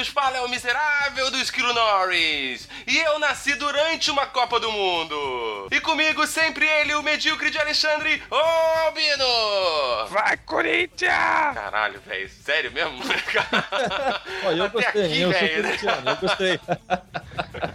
[0.00, 2.66] vos fala é o miserável do Esquilo Norris.
[2.86, 5.68] E eu nasci durante uma Copa do Mundo.
[5.70, 10.06] E comigo sempre ele, o medíocre de Alexandre Albino.
[10.08, 11.12] Vai, Corinthians!
[11.54, 12.98] Caralho, velho, sério mesmo?
[14.44, 15.62] Ó, eu Até gostei, aqui, eu sou velho.
[15.64, 16.60] corintiano, eu gostei.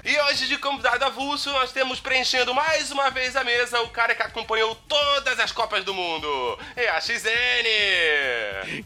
[0.05, 4.13] E hoje, de convidado avulso, nós temos preenchendo mais uma vez a mesa o cara
[4.13, 6.59] que acompanhou todas as Copas do Mundo.
[6.75, 7.25] É a XN!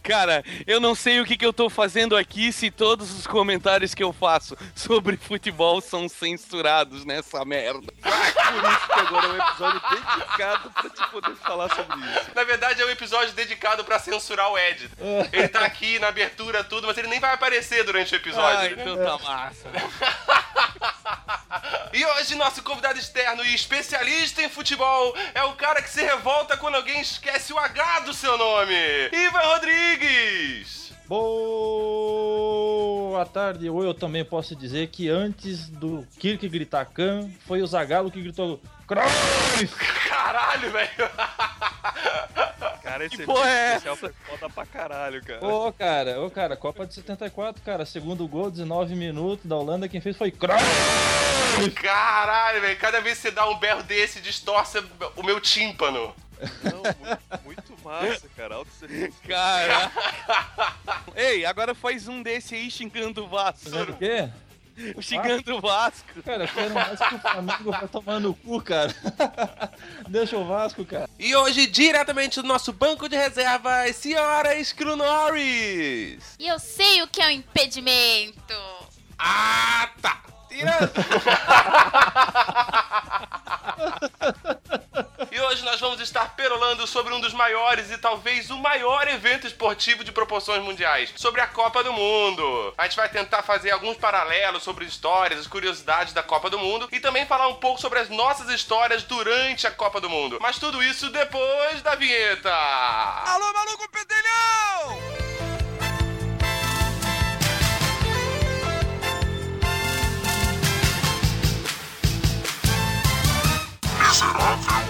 [0.01, 3.93] Cara, eu não sei o que, que eu tô fazendo aqui se todos os comentários
[3.93, 7.93] que eu faço sobre futebol são censurados nessa merda.
[8.49, 12.31] Ah, por isso que agora é um episódio dedicado pra te poder falar sobre isso.
[12.33, 14.89] Na verdade, é um episódio dedicado pra censurar o Ed.
[15.31, 18.59] Ele tá aqui na abertura, tudo, mas ele nem vai aparecer durante o episódio.
[18.59, 19.69] Ah, então tá massa.
[21.93, 26.55] E hoje, nosso convidado externo e especialista em futebol é o cara que se revolta
[26.55, 28.75] quando alguém esquece o H do seu nome,
[29.11, 30.93] Ivan Rodrigues!
[31.07, 31.65] Boa
[33.25, 38.11] tarde, ou eu também posso dizer que antes do Kirk gritar Khan, foi o Zagalo
[38.11, 39.67] que gritou Cruyff!
[40.07, 41.09] Caralho, velho!
[42.99, 45.45] Cara, esse Que porra é especial foi foda pra caralho, cara.
[45.45, 50.01] Ô, cara, ô, cara, Copa de 74, cara, segundo gol, 19 minutos da Holanda, quem
[50.01, 50.59] fez foi Cruyff!
[51.75, 52.77] Caralho, velho!
[52.77, 54.83] Cada vez que você dá um berro desse, distorce
[55.15, 56.13] o meu tímpano.
[56.63, 58.55] Não, muito, muito massa, cara.
[58.55, 58.71] Alto
[59.27, 59.91] Cara.
[61.15, 63.69] Ei, agora faz um desse aí xingando o Vasco.
[63.69, 64.29] Fazendo o quê?
[65.01, 66.21] Xingando o Vasco.
[66.23, 68.93] Cara, eu quero mais que o Flamengo vai tomar no cu, cara.
[70.07, 71.09] Deixa o Vasco, cara.
[71.17, 76.35] E hoje, diretamente do nosso banco de reservas, senhora Esquilo Norris!
[76.39, 78.53] E eu sei o que é um impedimento.
[79.17, 80.21] Ah, tá!
[80.49, 80.89] Tirando!
[85.31, 89.47] e hoje nós vamos estar perolando sobre um dos maiores e talvez o maior evento
[89.47, 92.73] esportivo de proporções mundiais, sobre a Copa do Mundo.
[92.77, 96.87] A gente vai tentar fazer alguns paralelos sobre histórias, as curiosidades da Copa do Mundo
[96.91, 100.39] e também falar um pouco sobre as nossas histórias durante a Copa do Mundo.
[100.41, 102.51] Mas tudo isso depois da vinheta.
[102.51, 105.48] Alô, maluco pedelhão!
[114.11, 114.89] Então,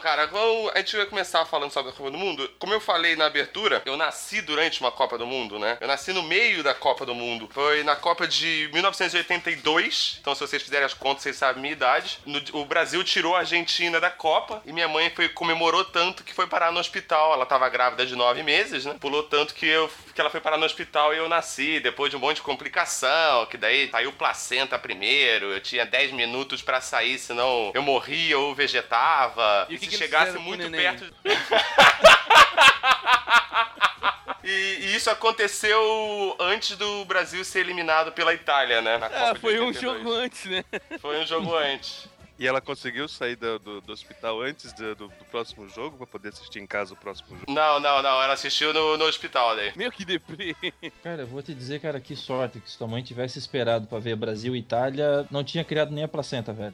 [0.00, 0.28] cara,
[0.74, 2.50] a gente vai começar falando sobre a Copa do Mundo.
[2.58, 5.78] Como eu falei na abertura, eu nasci durante uma Copa do Mundo, né?
[5.80, 7.48] Eu nasci no meio da Copa do Mundo.
[7.52, 10.18] Foi na Copa de 1982.
[10.20, 12.18] Então, se vocês fizerem as contas, vocês sabem a minha idade.
[12.24, 16.34] No- o Brasil tirou a Argentina da Copa e minha mãe foi, comemorou tanto que
[16.34, 17.32] foi parar no hospital.
[17.32, 18.96] Ela tava grávida de nove meses, né?
[19.00, 21.80] Pulou tanto que, eu, que ela foi parar no hospital e eu nasci.
[21.80, 25.46] Depois de um monte de complicação, que daí saiu placenta primeiro.
[25.52, 29.66] Eu tinha 10 minutos pra sair, senão eu morria ou vegetava.
[29.68, 31.12] E o que se chegasse muito perto.
[34.44, 38.98] e, e isso aconteceu antes do Brasil ser eliminado pela Itália, né?
[38.98, 39.80] Na Copa de foi um 82.
[39.80, 40.64] jogo antes, né?
[41.00, 42.08] Foi um jogo antes.
[42.40, 46.06] E ela conseguiu sair do, do, do hospital antes do, do- do próximo jogo pra
[46.06, 47.52] poder assistir em casa o próximo jogo.
[47.52, 48.22] Não, não, não.
[48.22, 49.72] Ela assistiu no, no hospital daí.
[49.76, 50.56] Meu que deprê.
[51.02, 53.98] Cara, eu vou te dizer, cara, que sorte que se tua mãe tivesse esperado pra
[53.98, 56.72] ver Brasil e Itália, não tinha criado nem a placenta, velho.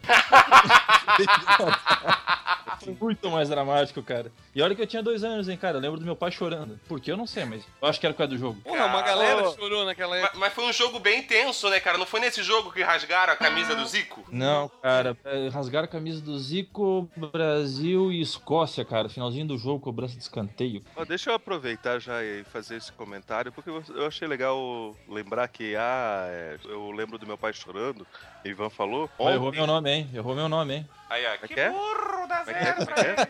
[2.84, 4.30] Foi muito mais dramático, cara.
[4.54, 5.78] E olha que eu tinha dois anos, hein, cara.
[5.78, 6.78] Eu lembro do meu pai chorando.
[6.88, 8.60] Por que eu não sei, mas eu acho que era por causa do jogo.
[8.62, 9.54] Porra, uma galera ô.
[9.54, 10.38] chorou naquela Mas, época.
[10.38, 11.98] mas foi um jogo bem tenso, né, cara?
[11.98, 14.24] Não foi nesse jogo que rasgaram a camisa do Zico?
[14.30, 15.16] Não, cara,
[15.56, 19.08] rasgaram a camisa do Zico, Brasil e Escócia, cara.
[19.08, 20.82] Finalzinho do jogo, cobrança de escanteio.
[20.94, 25.74] Ó, deixa eu aproveitar já e fazer esse comentário, porque eu achei legal lembrar que,
[25.76, 28.06] ah, é, eu lembro do meu pai chorando,
[28.44, 29.10] o Ivan falou.
[29.18, 30.10] Ó, errou Ontem- meu nome, hein?
[30.14, 30.88] Errou meu nome, hein?
[31.08, 31.30] Aí, ó.
[31.30, 31.70] é Que que é?
[31.70, 33.26] burro da Como é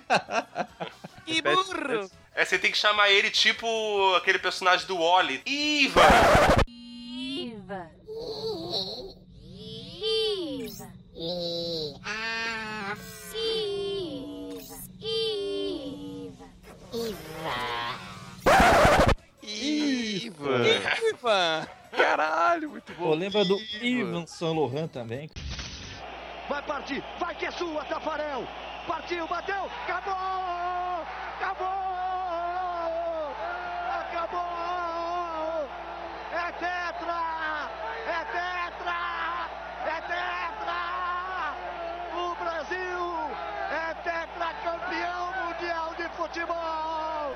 [1.24, 2.10] que burro!
[2.34, 3.66] É, você tem que chamar ele tipo
[4.16, 5.40] aquele personagem do Wally.
[5.46, 6.02] Iva.
[24.88, 25.30] Também?
[26.48, 28.46] Vai partir, vai que é sua, Tafarel.
[28.86, 31.06] Partiu, bateu, acabou!
[31.40, 31.85] Acabou!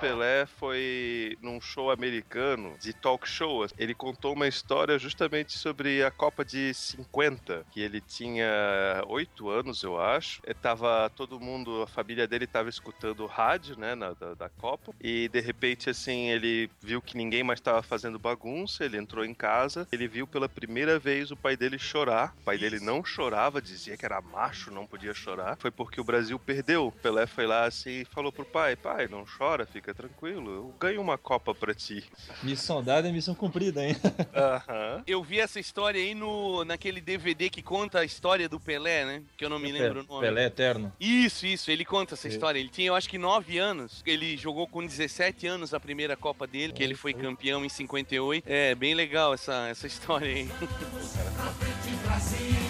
[0.01, 3.67] Pelé foi num show americano de talk show.
[3.77, 9.83] Ele contou uma história justamente sobre a Copa de 50, que ele tinha oito anos,
[9.83, 10.41] eu acho.
[10.47, 14.95] E tava todo mundo, a família dele tava escutando rádio, né, na, da, da Copa.
[14.99, 18.87] E de repente, assim, ele viu que ninguém mais estava fazendo bagunça.
[18.87, 19.87] Ele entrou em casa.
[19.93, 22.35] Ele viu pela primeira vez o pai dele chorar.
[22.41, 25.59] O pai dele não chorava, dizia que era macho, não podia chorar.
[25.59, 26.91] Foi porque o Brasil perdeu.
[27.03, 31.01] Pelé foi lá assim e falou pro pai: pai, não chora, fica tranquilo, eu ganho
[31.01, 32.05] uma Copa pra ti.
[32.43, 33.97] Missão dada é missão cumprida, hein?
[34.35, 35.03] Aham.
[35.07, 39.23] Eu vi essa história aí no, naquele DVD que conta a história do Pelé, né?
[39.37, 40.27] Que eu não me lembro o nome.
[40.27, 40.93] Pelé Eterno.
[40.99, 42.35] Isso, isso, ele conta essa Sim.
[42.35, 42.59] história.
[42.59, 44.03] Ele tinha, eu acho que 9 anos.
[44.07, 48.45] Ele jogou com 17 anos a primeira Copa dele, que ele foi campeão em 58.
[48.47, 50.49] É, bem legal essa, essa história aí.
[52.67, 52.70] E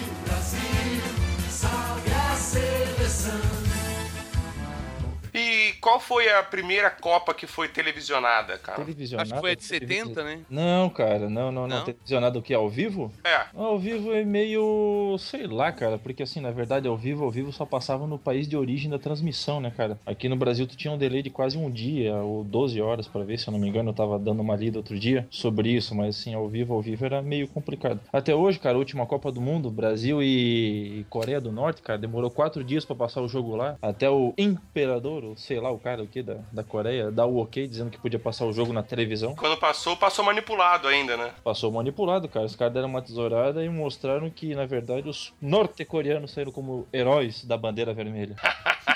[5.81, 8.77] qual foi a primeira Copa que foi televisionada, cara?
[8.79, 9.27] Televisionado.
[9.27, 10.39] Acho que foi a de 70, né?
[10.49, 11.77] Não, cara, não, não, não.
[11.77, 11.85] Não?
[11.85, 12.53] Televisionado o que?
[12.53, 13.11] Ao vivo?
[13.23, 13.45] É.
[13.55, 15.15] Ao vivo é meio.
[15.19, 18.47] sei lá, cara, porque assim, na verdade, ao vivo, ao vivo só passava no país
[18.47, 19.99] de origem da transmissão, né, cara?
[20.05, 23.23] Aqui no Brasil tu tinha um delay de quase um dia, ou 12 horas pra
[23.23, 25.95] ver, se eu não me engano, eu tava dando uma lida outro dia sobre isso,
[25.95, 27.99] mas assim, ao vivo, ao vivo era meio complicado.
[28.13, 32.29] Até hoje, cara, a última Copa do Mundo, Brasil e Coreia do Norte, cara, demorou
[32.29, 36.03] quatro dias pra passar o jogo lá, até o imperador, ou sei lá, o cara
[36.03, 38.83] o que da, da Coreia, dar o ok dizendo que podia passar o jogo na
[38.83, 39.35] televisão.
[39.35, 41.31] Quando passou, passou manipulado ainda, né?
[41.43, 42.45] Passou manipulado, cara.
[42.45, 47.43] Os caras deram uma tesourada e mostraram que, na verdade, os norte-coreanos saíram como heróis
[47.45, 48.35] da bandeira vermelha.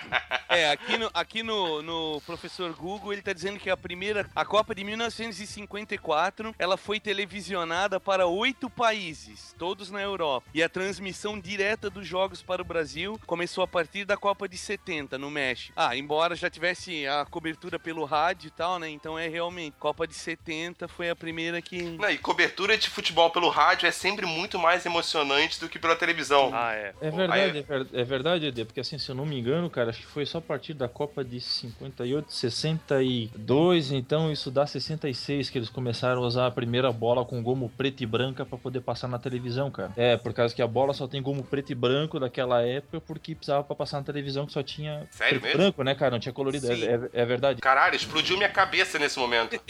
[0.49, 4.45] É, aqui no, aqui no, no professor Google ele tá dizendo que a primeira, a
[4.45, 10.47] Copa de 1954, ela foi televisionada para oito países, todos na Europa.
[10.53, 14.57] E a transmissão direta dos jogos para o Brasil começou a partir da Copa de
[14.57, 15.73] 70, no México.
[15.75, 18.89] Ah, embora já tivesse a cobertura pelo rádio e tal, né?
[18.89, 21.81] Então é realmente, Copa de 70 foi a primeira que...
[21.81, 25.95] Não, e cobertura de futebol pelo rádio é sempre muito mais emocionante do que pela
[25.95, 26.51] televisão.
[26.53, 26.93] Ah, é.
[27.01, 29.94] É verdade, é, ver- é verdade, Ede, porque assim, se eu não me engano, cara,
[29.95, 35.49] acho que foi só a partir da Copa de 58, 62, então isso dá 66
[35.49, 38.81] que eles começaram a usar a primeira bola com gomo preto e branca pra poder
[38.81, 39.91] passar na televisão, cara.
[39.95, 43.35] É, por causa que a bola só tem gomo preto e branco daquela época, porque
[43.35, 45.49] precisava pra passar na televisão que só tinha Sério preto mesmo?
[45.49, 46.11] e branco, né, cara?
[46.11, 47.61] Não tinha colorido, é, é- é verdade.
[47.61, 49.59] Caralho, explodiu minha cabeça nesse momento.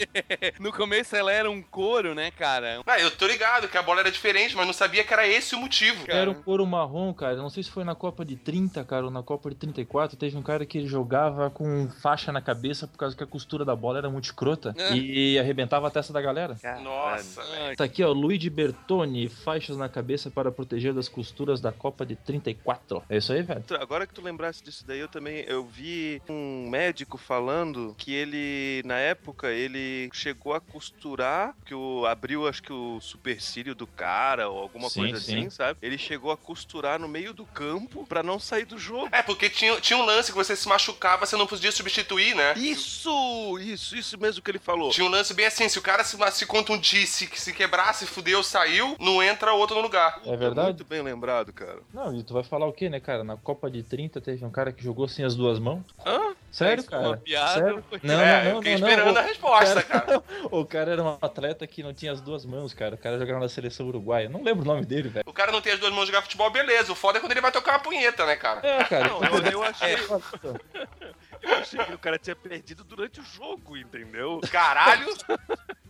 [0.58, 2.80] No começo ela era um couro, né, cara?
[2.86, 5.54] Ah, eu tô ligado que a bola era diferente, mas não sabia que era esse
[5.54, 6.04] o motivo.
[6.08, 7.36] Era um couro marrom, cara.
[7.36, 10.15] Não sei se foi na Copa de 30, cara, ou na Copa de 34.
[10.18, 13.64] Teve um cara que ele jogava com faixa na cabeça por causa que a costura
[13.64, 14.94] da bola era muito escrota É.
[14.96, 16.56] e arrebentava a testa da galera.
[16.82, 17.76] Nossa, velho.
[17.76, 22.16] Tá aqui, ó, Luigi Bertoni, faixas na cabeça para proteger das costuras da Copa de
[22.16, 23.02] 34.
[23.08, 23.62] É isso aí, velho?
[23.80, 28.82] Agora que tu lembrasse disso daí, eu também eu vi um médico falando que ele,
[28.86, 34.48] na época, ele chegou a costurar, que o abriu acho que o supercílio do cara
[34.48, 35.38] ou alguma Sim, coisa sim.
[35.38, 35.78] assim, sabe?
[35.82, 39.08] Ele chegou a costurar no meio do campo pra não sair do jogo.
[39.12, 42.54] É, porque tinha, tinha um lance que você se machucava, você não podia substituir, né?
[42.56, 44.90] Isso, isso, isso mesmo que ele falou.
[44.90, 48.42] Tinha um lance bem assim, se o cara se, se contundisse, que se quebrasse, fudeu,
[48.42, 50.20] saiu, não entra outro no lugar.
[50.24, 50.68] É verdade?
[50.68, 51.80] Muito bem lembrado, cara.
[51.92, 53.22] Não, e tu vai falar o quê, né, cara?
[53.24, 55.82] Na Copa de 30 teve um cara que jogou sem as duas mãos.
[56.04, 56.34] Hã?
[56.50, 57.16] Sério, uma cara?
[57.18, 57.84] piada, Sério?
[58.02, 59.20] Não, é, não, eu não, fiquei não, esperando não.
[59.20, 60.22] a resposta, cara- cara.
[60.50, 62.94] O cara era um atleta que não tinha as duas mãos, cara.
[62.94, 64.28] O cara jogava na seleção uruguaia.
[64.28, 65.24] Não lembro o nome dele, velho.
[65.28, 66.90] O cara não tem as duas mãos de jogar futebol, beleza.
[66.92, 68.60] O foda é quando ele vai tocar uma punheta, né, cara?
[68.66, 69.08] É, cara.
[69.08, 69.95] Não, eu, eu achei, então.
[71.42, 74.40] Eu achei que o cara tinha perdido durante o jogo, entendeu?
[74.50, 75.06] Caralho!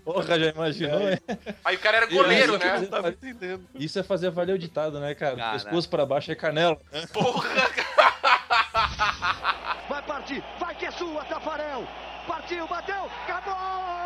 [0.04, 1.18] Porra, já imaginou, é?
[1.64, 2.78] Aí o cara era goleiro, né?
[2.78, 3.66] Não tava entendendo.
[3.74, 5.36] Isso é fazer valer o ditado, né, cara?
[5.36, 5.64] Caraca.
[5.64, 6.78] Pescoço pra baixo é canela.
[7.12, 7.48] Porra,
[9.88, 11.86] Vai partir, vai que é sua, Tafarel.
[12.26, 13.10] Partiu, bateu!
[13.26, 14.05] Acabou!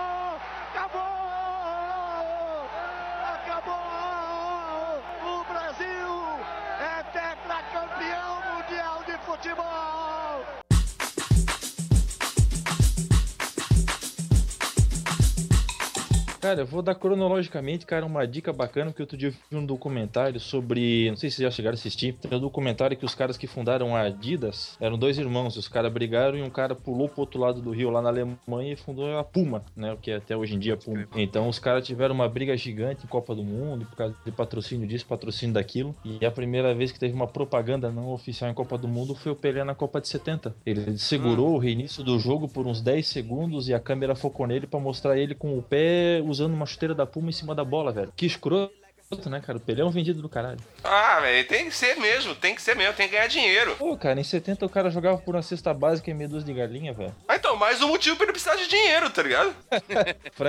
[16.40, 19.66] Cara, eu vou dar cronologicamente, cara, uma dica bacana, que outro dia eu vi um
[19.66, 21.10] documentário sobre.
[21.10, 22.14] Não sei se vocês já chegaram a assistir.
[22.14, 25.56] Tem um documentário que os caras que fundaram a Adidas eram dois irmãos.
[25.58, 28.72] Os caras brigaram e um cara pulou pro outro lado do rio, lá na Alemanha,
[28.72, 29.92] e fundou a Puma, né?
[29.92, 31.06] O que é até hoje em dia Puma.
[31.14, 34.86] Então os caras tiveram uma briga gigante em Copa do Mundo, por causa de patrocínio
[34.86, 35.94] disso, patrocínio daquilo.
[36.02, 39.32] E a primeira vez que teve uma propaganda não oficial em Copa do Mundo foi
[39.32, 40.56] o Pelé na Copa de 70.
[40.64, 44.66] Ele segurou o reinício do jogo por uns 10 segundos e a câmera focou nele
[44.66, 47.92] pra mostrar ele com o pé usando uma chuteira da Puma em cima da bola,
[47.92, 48.12] velho.
[48.16, 48.74] Que escroto,
[49.28, 49.58] né, cara?
[49.58, 50.58] O Pelé é um vendido do caralho.
[50.84, 53.74] Ah, velho, tem que ser mesmo, tem que ser mesmo, tem que ganhar dinheiro.
[53.76, 56.54] Pô, cara, em 70 o cara jogava por uma cesta básica e meia dúzia de
[56.58, 57.12] galinha, velho.
[57.26, 59.52] Ah, então, mais um motivo pra ele precisar de dinheiro, tá ligado?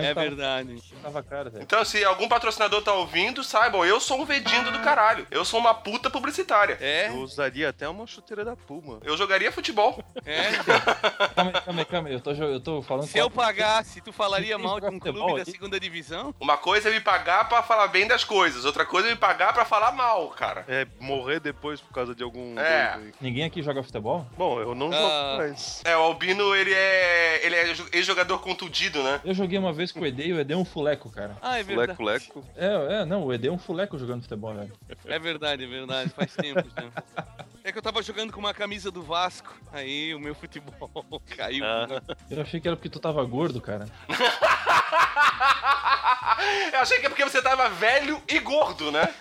[0.01, 0.81] É tava- verdade.
[1.01, 1.63] tava caro, velho.
[1.63, 5.25] Então, se algum patrocinador tá ouvindo, saibam, eu sou um vedindo do caralho.
[5.31, 6.77] Eu sou uma puta publicitária.
[6.79, 8.99] É, Eu usaria até uma chuteira da Puma.
[9.03, 10.03] Eu jogaria futebol.
[10.25, 10.51] é.
[11.35, 12.13] Calma aí, calma aí, calma aí.
[12.13, 15.45] Eu tô, eu tô falando Se eu pagasse, tu falaria mal de um clube da
[15.45, 16.33] segunda divisão?
[16.39, 19.53] Uma coisa é me pagar pra falar bem das coisas, outra coisa é me pagar
[19.53, 20.63] pra falar mal, cara.
[20.67, 22.57] É, morrer depois por causa de algum.
[22.59, 22.91] É.
[22.93, 23.13] doido aí.
[23.21, 24.25] Ninguém aqui joga futebol?
[24.37, 24.95] Bom, eu não Ah.
[24.97, 25.81] jogo mais.
[25.85, 27.45] É, o Albino, ele é.
[27.45, 29.19] Ele é jo- ex-jogador contundido, né?
[29.23, 31.37] Eu joguei uma vez com o Ed e o Ed é um fuleco, cara.
[31.41, 31.89] Ah, é verdade.
[31.91, 32.45] Leco, leco.
[32.55, 34.71] É, é, não, o Ed é um fuleco jogando futebol, velho.
[35.05, 36.09] É verdade, é verdade.
[36.11, 37.25] Faz tempo já.
[37.63, 39.53] É que eu tava jogando com uma camisa do Vasco.
[39.71, 40.89] Aí o meu futebol
[41.37, 41.63] caiu.
[41.63, 42.01] Ah.
[42.29, 43.85] Eu achei que era porque tu tava gordo, cara.
[46.73, 49.13] Eu achei que é porque você tava velho e gordo, né?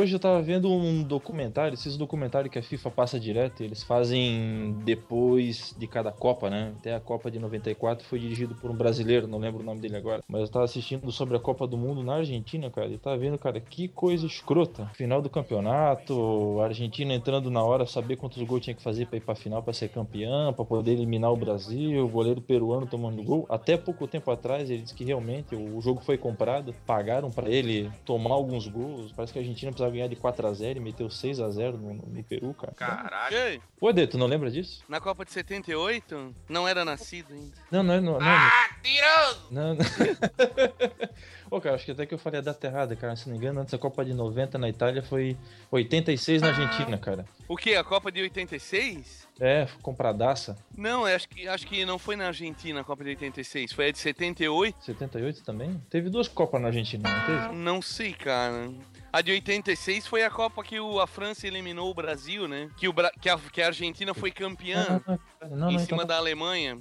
[0.00, 4.74] Hoje eu tava vendo um documentário, esses documentários que a FIFA passa direto, eles fazem
[4.82, 6.72] depois de cada Copa, né?
[6.78, 9.96] Até a Copa de 94 foi dirigido por um brasileiro, não lembro o nome dele
[9.96, 10.22] agora.
[10.26, 13.38] Mas eu tava assistindo sobre a Copa do Mundo na Argentina, cara, e tava vendo,
[13.38, 14.90] cara, que coisa escrota.
[14.94, 19.18] Final do campeonato, a Argentina entrando na hora, saber quantos gols tinha que fazer pra
[19.18, 23.22] ir pra final pra ser campeã, pra poder eliminar o Brasil, o goleiro peruano tomando
[23.22, 23.44] gol.
[23.50, 27.90] Até pouco tempo atrás ele disse que realmente o jogo foi comprado, pagaram pra ele
[28.06, 29.12] tomar alguns gols.
[29.12, 31.76] Parece que a Argentina precisava ganhar de 4 a 0 e meteu 6 a 0
[31.78, 32.72] no, no Peru, cara.
[32.74, 33.36] Caralho.
[33.36, 34.82] Ei, Ô, Ede, tu não lembra disso?
[34.88, 37.56] na Copa de 78, não era nascido ainda.
[37.70, 39.40] Não, não, é não, não, Ah, tirando!
[39.50, 39.84] não, não.
[41.50, 43.16] Ô, cara, acho que até que eu falei a data errada, cara.
[43.16, 45.36] Se não me engano, antes da Copa de 90 na Itália foi
[45.70, 47.24] 86 na Argentina, cara.
[47.48, 47.74] O que?
[47.74, 49.28] A Copa de 86?
[49.40, 50.56] É, compradaça.
[50.76, 53.72] Não, acho que, acho que não foi na Argentina a Copa de 86.
[53.72, 54.84] Foi a de 78?
[54.84, 55.80] 78 também?
[55.90, 57.54] Teve duas Copas na Argentina, não teve?
[57.56, 58.70] Não sei, cara.
[59.12, 62.70] A de 86 foi a Copa que o, a França eliminou o Brasil, né?
[62.76, 65.18] Que, o, Bra- que, a, que a Argentina foi campeã Não,
[65.50, 66.78] não, não, em não, cima então, da Alemanha.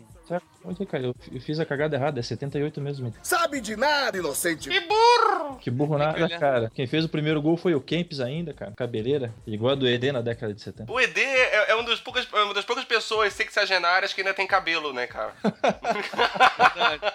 [0.64, 3.12] Olha, cara, eu, eu fiz a cagada errada, é 78 mesmo.
[3.24, 4.70] Sabe de nada, inocente.
[5.58, 6.72] Que burro nada, cara.
[6.74, 8.72] Quem fez o primeiro gol foi o Kempis ainda, cara.
[8.76, 10.92] Cabeleira, igual a do ED na década de 70.
[10.92, 14.34] O ED é, é um dos poucas- é uma das poucas pessoas sexagenárias que ainda
[14.34, 15.34] tem cabelo, né, cara?
[15.44, 17.02] Verdade.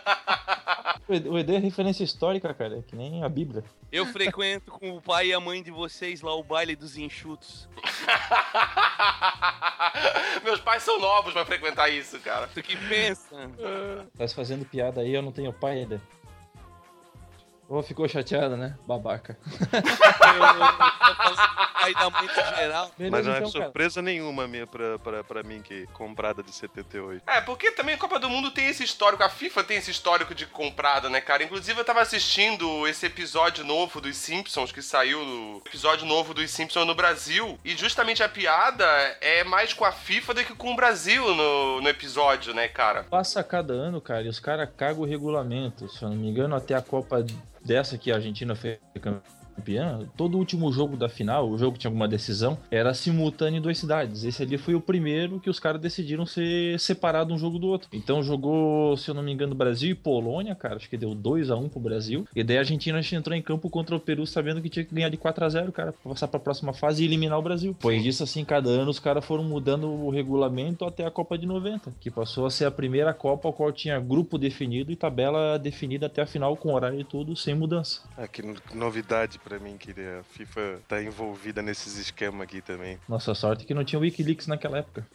[1.06, 3.62] O ED, o ED é referência histórica, cara, é que nem a Bíblia.
[3.92, 7.68] Eu frequento com o pai e a mãe de vocês lá o baile dos enxutos.
[10.42, 12.48] Meus pais são novos pra frequentar isso, cara.
[12.54, 13.36] Tu que pensa?
[14.16, 16.00] Tá se fazendo piada aí, eu não tenho pai ainda.
[17.68, 18.76] Ô, ficou chateada, né?
[18.86, 19.38] Babaca.
[21.84, 22.90] Do geral.
[22.98, 23.64] Mas não é então, cara.
[23.64, 27.22] surpresa nenhuma minha pra, pra, pra mim que comprada de 78.
[27.26, 30.34] É, porque também a Copa do Mundo tem esse histórico, a FIFA tem esse histórico
[30.34, 31.42] de comprada, né, cara?
[31.42, 36.50] Inclusive eu tava assistindo esse episódio novo dos Simpsons, que saiu no episódio novo dos
[36.50, 38.84] Simpsons no Brasil, e justamente a piada
[39.20, 43.04] é mais com a FIFA do que com o Brasil no, no episódio, né, cara?
[43.04, 45.88] Passa cada ano, cara, e os caras cagam o regulamento.
[45.88, 47.24] Se eu não me engano, até a Copa
[47.64, 48.78] dessa que a Argentina foi
[50.16, 53.78] todo último jogo da final, o jogo que tinha alguma decisão, era simultâneo em duas
[53.78, 54.24] cidades.
[54.24, 57.88] Esse ali foi o primeiro que os caras decidiram ser separado um jogo do outro.
[57.92, 61.50] Então jogou, se eu não me engano, Brasil e Polônia, cara, acho que deu 2
[61.50, 62.26] a 1 pro Brasil.
[62.34, 65.08] E daí a Argentina entrou em campo contra o Peru sabendo que tinha que ganhar
[65.08, 67.76] de 4 a 0 cara, pra passar pra próxima fase e eliminar o Brasil.
[67.78, 71.46] Pois disso, assim, cada ano os caras foram mudando o regulamento até a Copa de
[71.46, 75.58] 90, que passou a ser a primeira Copa ao qual tinha grupo definido e tabela
[75.58, 78.00] definida até a final com horário e tudo, sem mudança.
[78.16, 82.98] Ah, que no- novidade pra mim que a FIFA tá envolvida nesses esquemas aqui também.
[83.08, 85.06] Nossa sorte é que não tinha Wikileaks naquela época.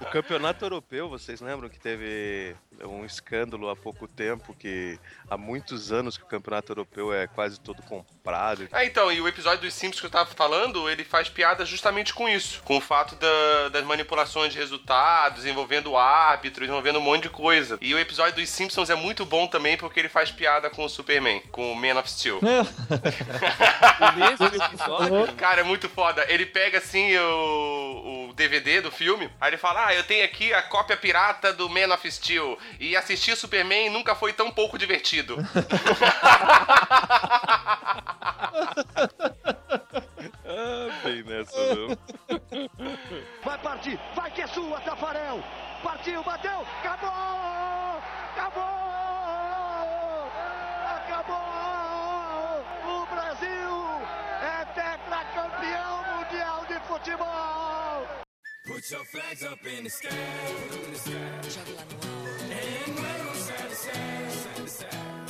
[0.00, 4.98] O campeonato europeu, vocês lembram que teve um escândalo há pouco tempo que
[5.30, 8.68] há muitos anos que o campeonato europeu é quase todo comprado.
[8.72, 12.12] Ah, então, e o episódio dos Simpsons que eu tava falando, ele faz piada justamente
[12.14, 12.62] com isso.
[12.64, 17.78] Com o fato da- das manipulações de resultados, envolvendo árbitros, envolvendo um monte de coisa.
[17.80, 20.88] E o episódio dos Simpsons é muito bom também porque ele faz piada com o
[20.88, 22.40] Superman, com o Man of Steel.
[24.40, 25.34] Episódio?
[25.36, 26.24] Cara, é muito foda.
[26.28, 30.52] Ele pega assim o, o DVD do filme, aí ele fala: Ah, eu tenho aqui
[30.52, 32.58] a cópia pirata do Man of Steel.
[32.80, 35.36] E assistir Superman nunca foi tão pouco divertido.
[40.46, 41.98] Ah, bem nessa, não.
[43.42, 45.42] Vai partir, vai que é sua, Tafarel.
[45.82, 47.10] Partiu, bateu, acabou!
[48.36, 48.64] Acabou!
[50.86, 51.63] Acabou!
[53.14, 53.70] O Brasil
[54.42, 58.08] é tetracampeão mundial de futebol!
[58.66, 61.12] Put your flags up in the sky, up in the sky.
[62.50, 65.23] And wave 'em side to side, side to side.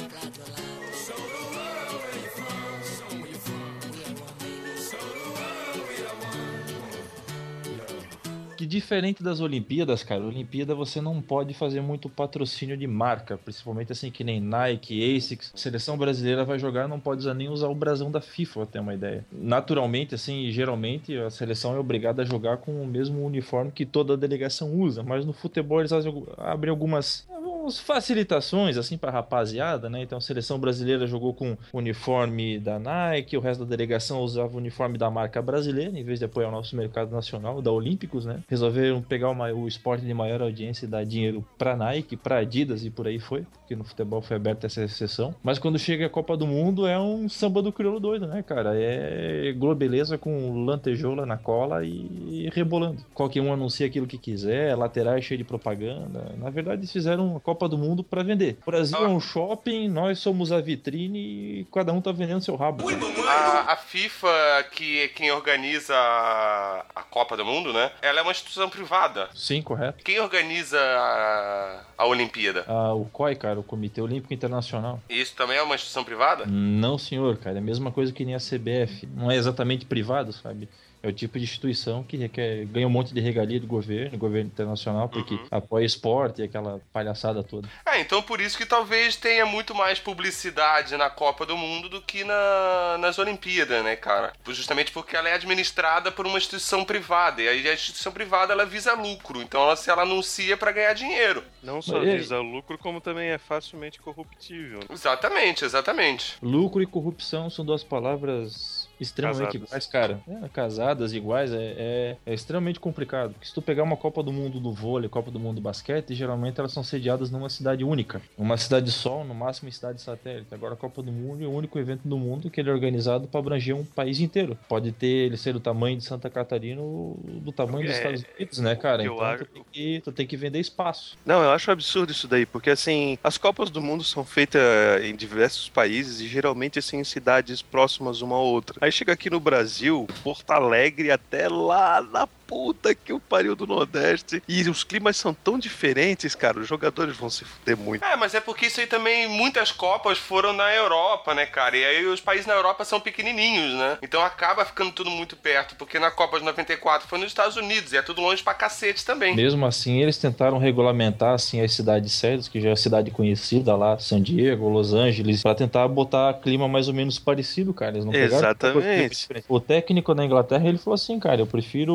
[8.64, 13.92] Que diferente das Olimpíadas, cara, Olimpíada você não pode fazer muito patrocínio de marca, principalmente
[13.92, 15.52] assim que nem Nike, ASICS.
[15.54, 19.23] Seleção brasileira vai jogar, não pode nem usar o brasão da FIFA, ter uma ideia.
[19.30, 24.14] Naturalmente, assim, geralmente a seleção é obrigada a jogar com o mesmo uniforme que toda
[24.14, 25.92] a delegação usa, mas no futebol eles
[26.38, 27.26] abrem algumas
[27.64, 30.02] algumas facilitações assim para rapaziada, né?
[30.02, 34.59] Então a seleção brasileira jogou com uniforme da Nike, o resto da delegação usava o
[34.59, 38.40] uniforme da marca brasileira, em vez de apoiar o nosso mercado nacional, da Olímpicos, né?
[38.49, 42.38] Resolveram pegar o, ma- o esporte de maior audiência e dar dinheiro para Nike, para
[42.38, 45.35] Adidas e por aí foi, porque no futebol foi aberta essa exceção.
[45.42, 48.73] Mas quando chega a Copa do Mundo é um samba do crioulo doido, né, cara?
[48.75, 52.99] É globeleza com lantejoula na cola e rebolando.
[53.14, 56.33] Qualquer um anuncia aquilo que quiser, lateral cheio de propaganda.
[56.37, 58.58] Na verdade, eles fizeram a Copa do Mundo para vender.
[58.66, 61.18] O Brasil é um shopping, nós somos a vitrine
[61.61, 62.84] e cada um tá vendendo seu rabo.
[63.26, 64.28] A, a FIFA,
[64.73, 67.90] que é quem organiza a, a Copa do Mundo, né?
[68.02, 69.28] Ela é uma instituição privada.
[69.34, 70.02] Sim, correto.
[70.04, 72.64] Quem organiza a, a Olimpíada?
[72.66, 75.00] Ah, o COI, cara, o Comitê Olímpico Internacional.
[75.08, 76.44] Isso também é uma instituição privada?
[76.46, 77.56] Não, senhor, cara.
[77.56, 79.06] É a mesma coisa que nem a CBF.
[79.14, 80.68] Não é exatamente privado, sabe?
[81.04, 84.18] É o tipo de instituição que requer, ganha um monte de regalia do governo, do
[84.18, 87.68] governo internacional, porque apoia esporte e aquela palhaçada toda.
[87.84, 92.00] É, então por isso que talvez tenha muito mais publicidade na Copa do Mundo do
[92.00, 94.32] que na, nas Olimpíadas, né, cara?
[94.49, 97.42] Justamente porque ela é administrada por uma instituição privada.
[97.42, 99.42] E aí a instituição privada ela visa lucro.
[99.42, 101.44] Então ela, se ela anuncia pra ganhar dinheiro.
[101.62, 104.79] Não só Mas e visa lucro, como também é facilmente corruptível.
[104.79, 104.87] né?
[104.90, 106.37] Exatamente, exatamente.
[106.42, 109.68] Lucro e corrupção são duas palavras extremamente Casadas.
[109.68, 110.20] iguais, cara.
[110.28, 113.33] É, casadas iguais é, é, é extremamente complicado.
[113.33, 116.14] Porque se tu pegar uma Copa do Mundo do vôlei, Copa do Mundo do basquete,
[116.14, 118.20] geralmente elas são sediadas numa cidade única.
[118.37, 120.52] Uma cidade só, no máximo em cidade satélite.
[120.54, 123.26] Agora a Copa do Mundo é o único evento do mundo que ele é organizado
[123.26, 124.57] para abranger um país inteiro.
[124.68, 128.24] Pode ter ele ser do tamanho de Santa Catarina ou do tamanho dos É, Estados
[128.37, 129.02] Unidos, né, cara?
[129.02, 131.16] Então acho- tu tem, que, tu tem que vender espaço.
[131.24, 134.62] Não, eu acho absurdo isso daí, porque assim, as Copas do Mundo são feitas
[135.02, 138.84] em diversos países e geralmente assim em cidades próximas uma à outra.
[138.85, 143.66] Aí chega aqui no Brasil, Porto Alegre até lá na puta que o pariu do
[143.66, 148.04] Nordeste, e os climas são tão diferentes, cara, os jogadores vão se fuder muito.
[148.04, 151.76] É, mas é porque isso aí também, muitas Copas foram na Europa, né, cara?
[151.76, 153.98] E aí os países na Europa são pequenininhos, né?
[154.02, 157.92] Então acaba ficando tudo muito perto, porque na Copa de 94 foi nos Estados Unidos
[157.92, 159.35] e é tudo longe pra cacete também.
[159.35, 163.98] Mesmo assim, eles tentaram regulamentar assim as cidades sérias, que já é cidade conhecida lá,
[163.98, 167.92] San Diego, Los Angeles, pra tentar botar clima mais ou menos parecido, cara.
[167.92, 169.28] Eles não Exatamente.
[169.48, 171.94] O técnico da Inglaterra, ele falou assim, cara, eu prefiro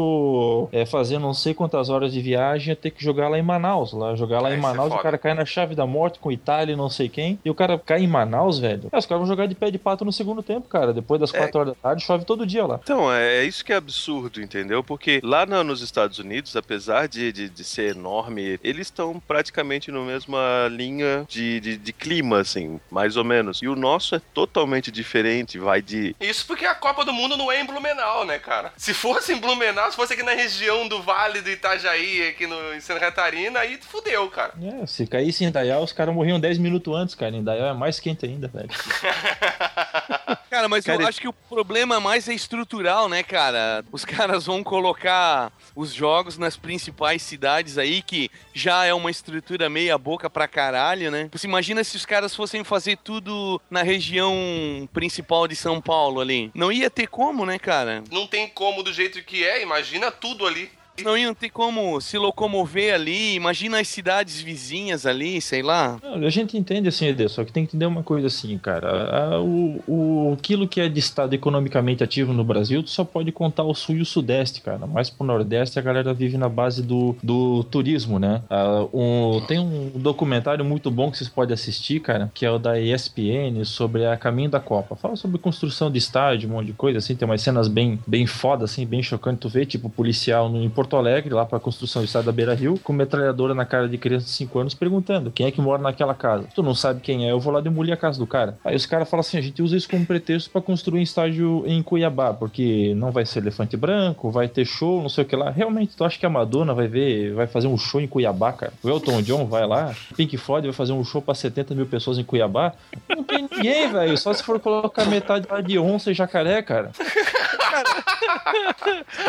[0.71, 3.93] é, fazer não sei quantas horas de viagem a ter que jogar lá em Manaus,
[3.93, 5.03] lá jogar lá em é Manaus, o foda.
[5.03, 7.77] cara cai na chave da morte com Itália e não sei quem, e o cara
[7.79, 8.89] cai em Manaus, velho.
[8.91, 10.93] É, os caras vão jogar de pé de pato no segundo tempo, cara.
[10.93, 11.37] Depois das É.
[11.37, 12.79] quatro horas da tarde, chove todo dia lá.
[12.83, 14.83] Então, é, é isso que é absurdo, entendeu?
[14.83, 19.91] Porque lá na- nos Estados Unidos, apesar de, de, de ser enorme, eles estão praticamente
[19.91, 23.61] na mesma linha de, de, de clima, assim, mais ou menos.
[23.61, 26.15] E o nosso é totalmente diferente, vai de.
[26.19, 28.71] Isso porque a Copa do Mundo não é em Blumenau, né, cara?
[28.77, 32.73] Se fosse em Blumenau, se fosse aqui na região do Vale do Itajaí, aqui no,
[32.73, 34.53] em Santa Catarina, aí fudeu, cara.
[34.61, 37.35] É, se caísse em Dayal, os caras morriam 10 minutos antes, cara.
[37.35, 38.69] Em Dayal é mais quente ainda, velho.
[40.49, 43.85] Cara, mas Cara, eu acho que o problema mais é estrutural, né, cara?
[43.91, 49.69] Os caras vão colocar os jogos nas principais cidades aí, que já é uma estrutura
[49.69, 51.29] meia boca pra caralho, né?
[51.31, 56.49] Você imagina se os caras fossem fazer tudo na região principal de São Paulo ali.
[56.55, 58.03] Não ia ter como, né, cara?
[58.11, 60.78] Não tem como do jeito que é, imagina tudo ali.
[61.03, 65.97] Não iam ter como se locomover ali, imagina as cidades vizinhas ali, sei lá.
[66.03, 68.89] Não, a gente entende assim, Ede, só que tem que entender uma coisa assim, cara.
[69.35, 73.31] A- o, o, aquilo que é de estado economicamente ativo no Brasil, tu só pode
[73.31, 74.85] contar o sul e o sudeste, cara.
[74.87, 78.41] Mais pro nordeste a galera vive na base do, do turismo, né?
[78.49, 82.57] Ah, um- tem um documentário muito bom que vocês podem assistir, cara, que é o
[82.59, 84.95] da ESPN sobre a caminho da Copa.
[84.95, 88.25] Fala sobre construção de estádio, um monte de coisa, assim, tem umas cenas bem, bem
[88.25, 89.39] foda, assim, bem chocante.
[89.39, 92.55] Tu vê, tipo, policial no, em Porto Alegre, lá pra construção do estádio da Beira
[92.55, 95.79] Rio, com metralhadora na cara de criança de 5 anos, perguntando quem é que mora
[95.79, 96.47] naquela casa.
[96.55, 98.57] Tu não sabe quem é, eu vou lá demolir a casa do cara.
[98.65, 101.63] Aí os caras falam assim: a gente usa isso como pretexto pra construir um estádio
[101.67, 105.35] em Cuiabá, porque não vai ser elefante branco, vai ter show, não sei o que
[105.35, 105.51] lá.
[105.51, 108.73] Realmente, tu acha que a Madonna vai ver, vai fazer um show em Cuiabá, cara?
[108.81, 112.17] O Elton John vai lá, Pink Floyd vai fazer um show pra 70 mil pessoas
[112.17, 112.73] em Cuiabá?
[113.07, 114.17] Não tem ninguém, velho.
[114.17, 116.91] Só se for colocar metade lá de onça e jacaré, cara.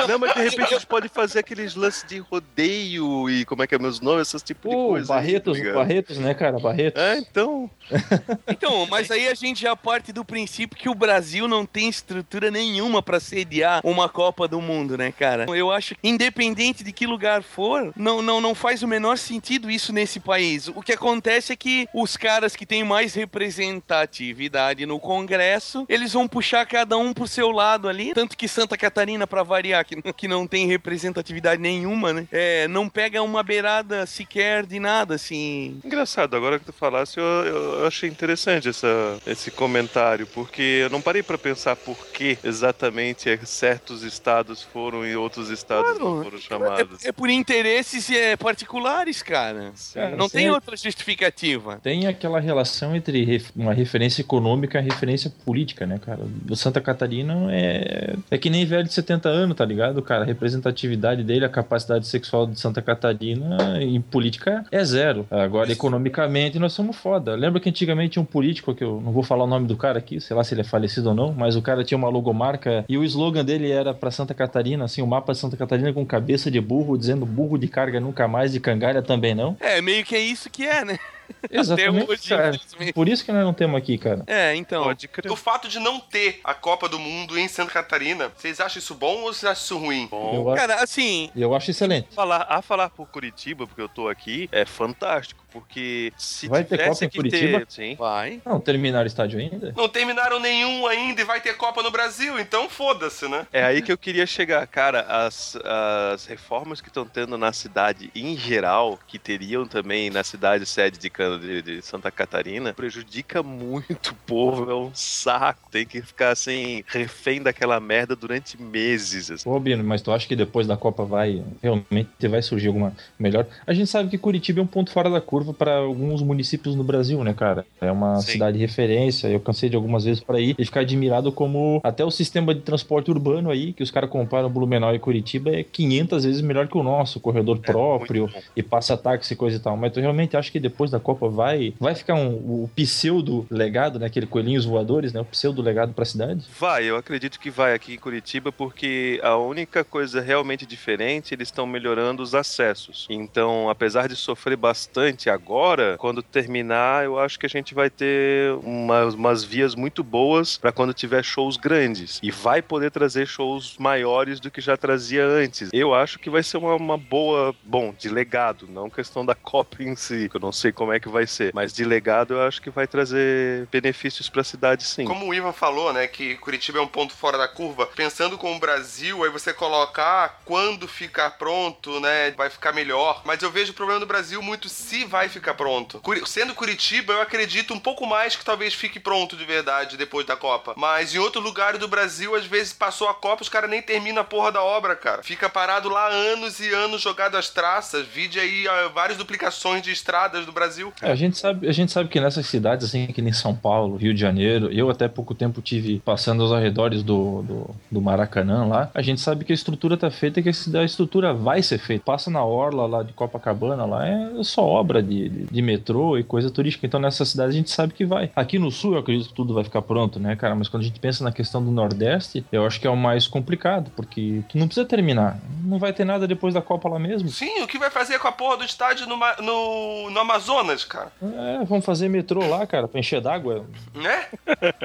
[0.09, 3.67] Não, mas de repente a gente pode fazer aqueles lances de rodeio e como é
[3.67, 5.15] que é meus nomes, esses tipos de Pô, coisa.
[5.15, 5.75] aí, Barretos, tá ligado?
[5.75, 6.59] Barretos, né, cara?
[6.59, 7.03] Barretos.
[7.03, 7.71] É, então.
[8.49, 12.51] Então, mas aí a gente já parte do princípio que o Brasil não tem estrutura
[12.51, 15.47] nenhuma pra sediar uma Copa do Mundo, né, cara?
[15.49, 19.71] Eu acho que, independente de que lugar for, não, não, não faz o menor sentido
[19.71, 20.69] isso nesse país.
[20.69, 26.29] O que acontece é que os caras que têm mais representatividade no Congresso, eles vão
[26.29, 28.13] puxar cada um pro seu lado ali.
[28.15, 32.27] Tanto que Santa Catarina, pra variar, que, que não tem representatividade nenhuma, né?
[32.33, 35.79] É, não pega uma beirada sequer de nada, assim.
[35.85, 41.01] Engraçado, agora que tu falasse, eu, eu achei interessante essa, esse comentário, porque eu não
[41.01, 46.39] parei pra pensar por que exatamente é, certos estados foram e outros estados não foram
[46.39, 47.05] chamados.
[47.05, 49.73] É, é por interesses é, particulares, cara.
[49.95, 51.81] Cara, não tem outra justificativa.
[51.83, 56.21] Tem aquela relação entre ref- uma referência econômica e referência política, né, cara?
[56.49, 60.23] O Santa Catarina é, é que nem velho de 70 anos, tá ligado, cara?
[60.23, 65.27] A representatividade dele, a capacidade sexual de Santa Catarina em política é zero.
[65.31, 67.35] Agora, economicamente, nós somos foda.
[67.35, 69.99] Lembra que antigamente tinha um político, que eu não vou falar o nome do cara
[69.99, 72.85] aqui, sei lá se ele é falecido ou não, mas o cara tinha uma logomarca
[72.89, 76.05] e o slogan dele era pra Santa Catarina, assim, o mapa de Santa Catarina com
[76.05, 79.57] cabeça de burro, dizendo burro de carga nunca mais, de cangalha também não.
[79.61, 80.99] É, meio que é isso que é, né?
[81.51, 82.55] Exatamente, hoje, cara.
[82.55, 82.93] infelizmente.
[82.93, 84.23] Por isso que nós não temos aqui, cara.
[84.27, 84.85] É, então.
[84.85, 85.31] Pode crer.
[85.31, 88.95] O fato de não ter a Copa do Mundo em Santa Catarina, vocês acham isso
[88.95, 90.09] bom ou vocês acham isso ruim?
[90.11, 92.09] Eu, acho, Cara, assim, eu acho excelente.
[92.15, 96.79] Falar, a falar por Curitiba, porque eu tô aqui, é fantástico, porque se Vai ter
[96.79, 97.59] tivesse Copa em que Curitiba?
[97.61, 97.67] ter...
[97.69, 97.95] Sim.
[97.97, 98.41] vai.
[98.45, 99.73] Não terminaram o estádio ainda?
[99.77, 103.47] Não terminaram nenhum ainda e vai ter Copa no Brasil, então foda-se, né?
[103.53, 104.67] É aí que eu queria chegar.
[104.67, 110.25] Cara, as, as reformas que estão tendo na cidade em geral, que teriam também na
[110.25, 115.71] cidade sede de, De, de Santa Catarina, prejudica muito o povo, é um saco.
[115.71, 119.31] Tem que ficar assim, refém daquela merda durante meses.
[119.31, 119.49] assim.
[119.49, 123.47] Ô, Bino, mas tu acha que depois da Copa vai realmente vai surgir alguma melhor?
[123.67, 126.85] A gente sabe que Curitiba é um ponto fora da curva para alguns municípios no
[126.85, 127.67] Brasil, né, cara?
[127.81, 128.33] É uma Sim.
[128.33, 129.29] cidade de referência.
[129.29, 132.61] Eu cansei de algumas vezes para ir e ficar admirado como até o sistema de
[132.61, 136.79] transporte urbano aí, que os caras comparam Blumenau e Curitiba, é 500 vezes melhor que
[136.79, 139.77] o nosso, corredor É próprio e passa táxi e coisa e tal.
[139.77, 143.99] Mas tu realmente acha que depois da Copa vai vai ficar um, o pseudo legado,
[143.99, 146.47] né, aquele coelhinhos voadores, né, o pseudo legado para a cidade?
[146.59, 151.49] Vai, eu acredito que vai aqui em Curitiba, porque a única coisa realmente diferente, eles
[151.49, 153.07] estão melhorando os acessos.
[153.11, 158.53] Então, apesar de sofrer bastante agora, quando terminar, eu acho que a gente vai ter
[158.63, 162.21] umas, umas vias muito boas para quando tiver shows grandes.
[162.23, 165.71] E vai poder trazer shows maiores do que já trazia antes.
[165.73, 169.83] Eu acho que vai ser uma, uma boa, bom, de legado, não questão da Copa
[169.83, 172.61] em si, eu não sei como é que vai ser, mas de legado eu acho
[172.61, 175.05] que vai trazer benefícios para a cidade sim.
[175.05, 178.55] Como o Ivan falou, né, que Curitiba é um ponto fora da curva, pensando com
[178.55, 183.23] o Brasil, aí você coloca ah, quando ficar pronto, né, vai ficar melhor.
[183.25, 186.01] Mas eu vejo o problema do Brasil muito se vai ficar pronto.
[186.27, 190.37] Sendo Curitiba, eu acredito um pouco mais que talvez fique pronto de verdade depois da
[190.37, 190.75] Copa.
[190.77, 194.23] Mas em outro lugar do Brasil, às vezes passou a Copa, os caras nem terminam
[194.23, 195.23] a porra da obra, cara.
[195.23, 198.07] Fica parado lá anos e anos jogado as traças.
[198.07, 200.80] Vide aí ah, várias duplicações de estradas do Brasil.
[201.03, 203.97] É, a gente sabe, a gente sabe que nessas cidades assim, que nem São Paulo,
[203.97, 208.65] Rio de Janeiro, eu até pouco tempo tive passando aos arredores do, do, do Maracanã
[208.67, 212.05] lá, a gente sabe que a estrutura tá feita, que a estrutura vai ser feita.
[212.05, 216.25] Passa na orla lá de Copacabana lá, é só obra de, de, de metrô e
[216.25, 216.87] coisa turística.
[216.87, 218.31] Então nessas cidades a gente sabe que vai.
[218.35, 220.55] Aqui no sul eu acredito que tudo vai ficar pronto, né, cara?
[220.55, 223.27] Mas quando a gente pensa na questão do Nordeste, eu acho que é o mais
[223.27, 225.39] complicado, porque tu não precisa terminar.
[225.65, 227.29] Não vai ter nada depois da Copa lá mesmo.
[227.29, 230.70] Sim, o que vai fazer com a porra do estádio no, no, no Amazonas?
[230.71, 231.11] Amazonas, cara.
[231.23, 233.67] É, vamos fazer metrô lá, cara, pra encher d'água.
[233.95, 234.27] Né?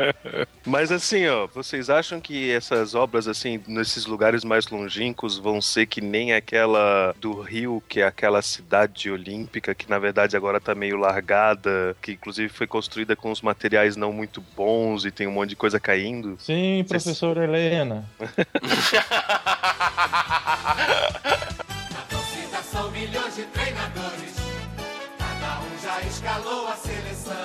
[0.66, 5.86] Mas assim, ó, vocês acham que essas obras, assim, nesses lugares mais longínquos vão ser
[5.86, 10.74] que nem aquela do Rio, que é aquela cidade olímpica, que na verdade agora tá
[10.74, 15.32] meio largada, que inclusive foi construída com os materiais não muito bons e tem um
[15.32, 16.36] monte de coisa caindo?
[16.40, 18.10] Sim, professora Helena.
[22.10, 24.35] Torcida são milhões de treinadores.
[26.26, 27.36] Escalou a seleção.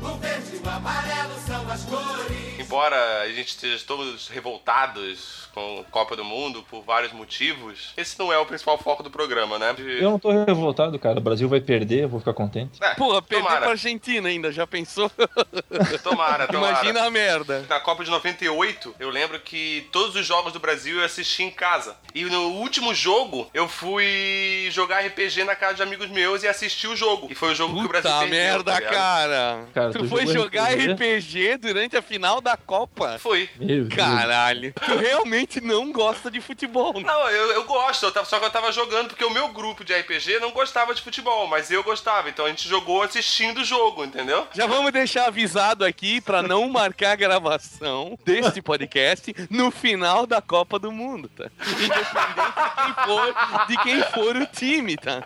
[0.00, 2.37] O verde e o amarelo são as cores.
[2.68, 8.18] Embora a gente esteja todos revoltados com a Copa do Mundo por vários motivos, esse
[8.18, 9.72] não é o principal foco do programa, né?
[9.72, 11.18] De- Eu não tô revoltado, cara.
[11.18, 12.78] O Brasil vai perder, eu vou ficar contente.
[12.82, 15.10] É, Porra, perder tomara, pra Argentina ainda, já pensou?
[16.04, 16.72] tomara, tomara.
[16.74, 17.64] Imagina a merda.
[17.70, 21.50] Na Copa de 98, eu lembro que todos os jogos do Brasil eu assisti em
[21.50, 21.96] casa.
[22.14, 26.86] E no último jogo, eu fui jogar RPG na casa de amigos meus e assisti
[26.86, 27.28] o jogo.
[27.30, 28.92] E foi o jogo que o Brasil Puta perdeu, merda, tá ligado?
[28.92, 29.64] cara.
[29.72, 30.92] Cara, tu tu foi jogar RPG?
[30.92, 33.18] RPG durante a final da Copa?
[33.18, 33.48] Foi.
[33.58, 33.88] Meu Deus.
[33.94, 34.72] Caralho.
[34.74, 37.02] Tu realmente não gosta de futebol, né?
[37.06, 39.84] Não, eu, eu gosto, eu tava- só que eu tava jogando porque o meu grupo
[39.84, 42.28] de RPG não gostava de futebol, mas eu gostava.
[42.28, 44.46] Então a gente jogou assistindo o jogo, entendeu?
[44.54, 50.40] Já vamos deixar avisado aqui pra não marcar a gravação deste podcast no final da
[50.42, 51.50] Copa do Mundo, tá?
[51.58, 55.22] Independente de quem for, de quem for o time, tá?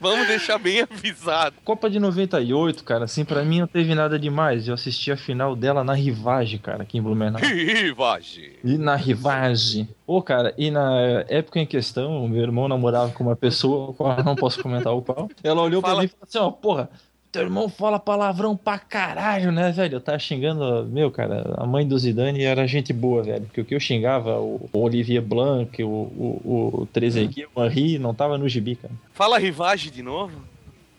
[0.00, 1.56] Vamos deixar bem avisado.
[1.64, 4.68] Copa de 98, cara, assim, pra mim não teve nada demais.
[4.68, 7.40] Eu assisti a final dela na Rivage, cara, aqui em Blumenau.
[7.40, 8.58] Rivage.
[8.64, 9.88] E na Rivage.
[10.04, 14.04] Ô, cara, e na época em questão, o meu irmão namorava com uma pessoa, com
[14.04, 15.28] a não posso comentar o qual.
[15.44, 15.94] Ela olhou Fala.
[15.94, 16.90] pra mim e falou assim, ó, porra,
[17.30, 19.94] teu irmão fala palavrão pra caralho, né, velho?
[19.96, 23.42] Eu tava xingando, meu, cara, a mãe do Zidane era gente boa, velho.
[23.42, 27.98] Porque o que eu xingava, o o Olivier Blanc, o, o, o Trezeguet, o Henri,
[27.98, 28.94] não tava no gibi, cara.
[29.12, 30.40] Fala Rivage de novo?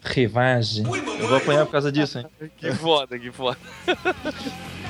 [0.01, 0.84] Rivage.
[0.84, 2.25] Eu vou apanhar por causa disso, hein?
[2.58, 3.58] Que foda, que foda.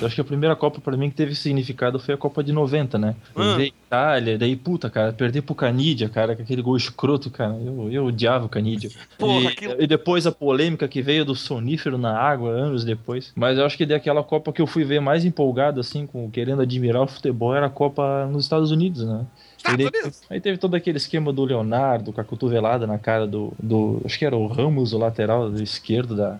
[0.00, 2.52] Eu acho que a primeira Copa pra mim que teve significado foi a Copa de
[2.52, 3.14] 90, né?
[3.34, 3.56] Eu Hum.
[3.56, 7.54] vi a Itália, daí, puta, cara, perder pro Canidia, cara, com aquele gol escroto, cara.
[7.56, 8.90] Eu, eu odiava o Canidia.
[9.18, 13.32] Porra, e, e depois a polêmica que veio do sonífero na água, anos depois.
[13.34, 16.62] Mas eu acho que daquela Copa que eu fui ver mais empolgado, assim, com querendo
[16.62, 19.26] admirar o futebol, era a Copa nos Estados Unidos, né?
[19.72, 19.90] E daí-
[20.30, 24.18] aí teve todo aquele esquema do Leonardo com a cotovelada na cara do, do acho
[24.18, 26.38] que era o Ramos, o lateral do esquerdo da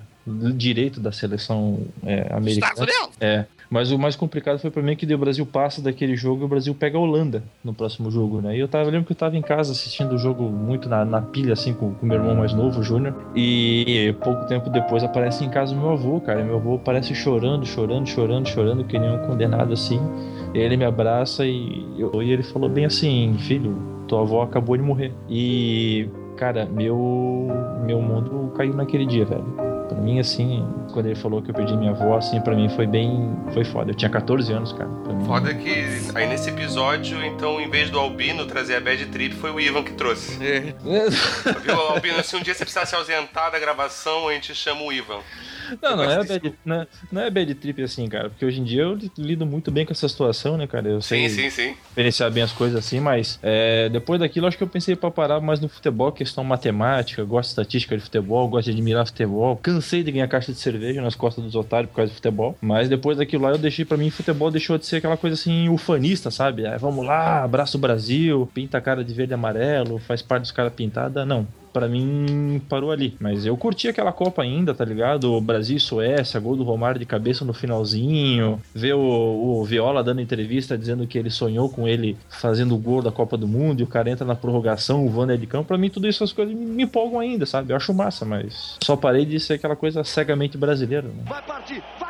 [0.52, 2.86] direito da seleção é, americana.
[3.20, 3.44] É.
[3.70, 6.48] Mas o mais complicado foi pra mim que o Brasil passa daquele jogo e o
[6.48, 8.56] Brasil pega a Holanda no próximo jogo, né?
[8.56, 11.04] E eu, tava, eu lembro que eu tava em casa assistindo o jogo muito na,
[11.04, 13.14] na pilha, assim, com o meu irmão mais novo, o Júnior.
[13.36, 16.40] E pouco tempo depois aparece em casa o meu avô, cara.
[16.40, 20.00] E meu avô aparece chorando, chorando, chorando, chorando, que nem um condenado assim.
[20.54, 23.76] E ele me abraça e, eu, e ele falou bem assim: Filho,
[24.08, 25.12] tua avó acabou de morrer.
[25.28, 27.48] E, cara, meu,
[27.84, 29.77] meu mundo caiu naquele dia, velho.
[29.88, 32.86] Pra mim, assim, quando ele falou que eu perdi minha avó, assim, pra mim foi
[32.86, 33.34] bem.
[33.54, 33.90] Foi foda.
[33.90, 34.88] Eu tinha 14 anos, cara.
[34.88, 39.34] Mim, Foda que aí nesse episódio, então, em vez do Albino trazer a bad trip,
[39.34, 40.38] foi o Ivan que trouxe.
[40.44, 40.74] É.
[41.62, 42.22] Viu, Albino?
[42.22, 45.20] Se um dia você precisar se ausentar da gravação, a gente chama o Ivan.
[45.82, 48.28] Não, não é, bad, não, é, não é bad trip assim, cara.
[48.30, 50.88] Porque hoje em dia eu lido muito bem com essa situação, né, cara?
[50.88, 51.74] Eu sei Sim, sim, sim.
[51.88, 55.40] diferenciar bem as coisas assim, mas é, depois daquilo acho que eu pensei pra parar
[55.40, 59.56] mais no futebol, questão matemática, gosto de estatística de futebol, gosto de admirar futebol.
[59.56, 62.56] Cansei de ganhar caixa de cerveja nas costas dos otários por causa do futebol.
[62.60, 65.68] Mas depois daquilo lá eu deixei pra mim futebol deixou de ser aquela coisa assim
[65.68, 66.66] ufanista, sabe?
[66.66, 70.42] Ah, vamos lá, abraça o Brasil, pinta a cara de verde e amarelo, faz parte
[70.42, 71.24] dos caras pintada.
[71.24, 71.46] Não.
[71.72, 73.16] Pra mim, parou ali.
[73.20, 75.32] Mas eu curti aquela Copa ainda, tá ligado?
[75.32, 78.60] O Brasil e Suécia, gol do Romário de cabeça no finalzinho.
[78.74, 83.02] Ver o, o Viola dando entrevista dizendo que ele sonhou com ele fazendo o gol
[83.02, 85.68] da Copa do Mundo e o cara entra na prorrogação, o Vander de campo.
[85.68, 87.72] Pra mim, tudo isso, as coisas me, me empolgam ainda, sabe?
[87.72, 91.22] Eu acho massa, mas só parei de ser aquela coisa cegamente brasileira, né?
[91.26, 92.07] Vai partir, vai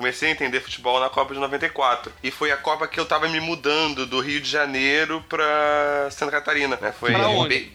[0.00, 2.10] Comecei a entender futebol na Copa de 94.
[2.22, 6.32] E foi a Copa que eu tava me mudando do Rio de Janeiro pra Santa
[6.32, 6.90] Catarina, né?
[6.98, 7.70] Foi Pra onde?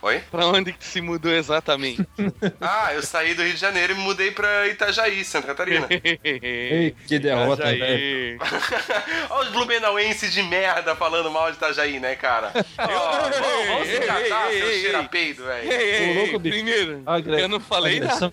[0.00, 0.20] Oi?
[0.30, 2.06] Pra onde que se mudou exatamente?
[2.60, 5.88] Ah, eu saí do Rio de Janeiro e me mudei pra Itajaí, Santa Catarina.
[6.22, 7.78] Ei, que derrota, Aí.
[7.80, 8.38] velho.
[9.30, 12.52] Olha os blumenauenses de merda falando mal de Itajaí, né, cara?
[12.78, 15.08] Vamos- se catar, seu ei, cheira ei.
[15.08, 16.38] peido, velho.
[16.40, 17.02] Primeiro,
[17.36, 18.32] eu não falei nada.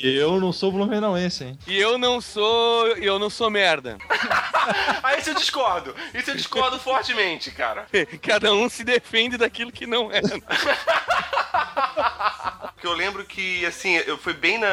[0.00, 1.58] E eu não sou blumenauense, hein?
[1.66, 2.88] E eu não sou.
[2.96, 3.98] Eu não sou merda.
[5.02, 5.94] Aí isso eu discordo.
[6.14, 7.86] Isso eu discordo fortemente, cara.
[8.22, 10.20] Cada um se defende daquilo que não é.
[12.82, 14.66] porque eu lembro que, assim, eu fui bem na.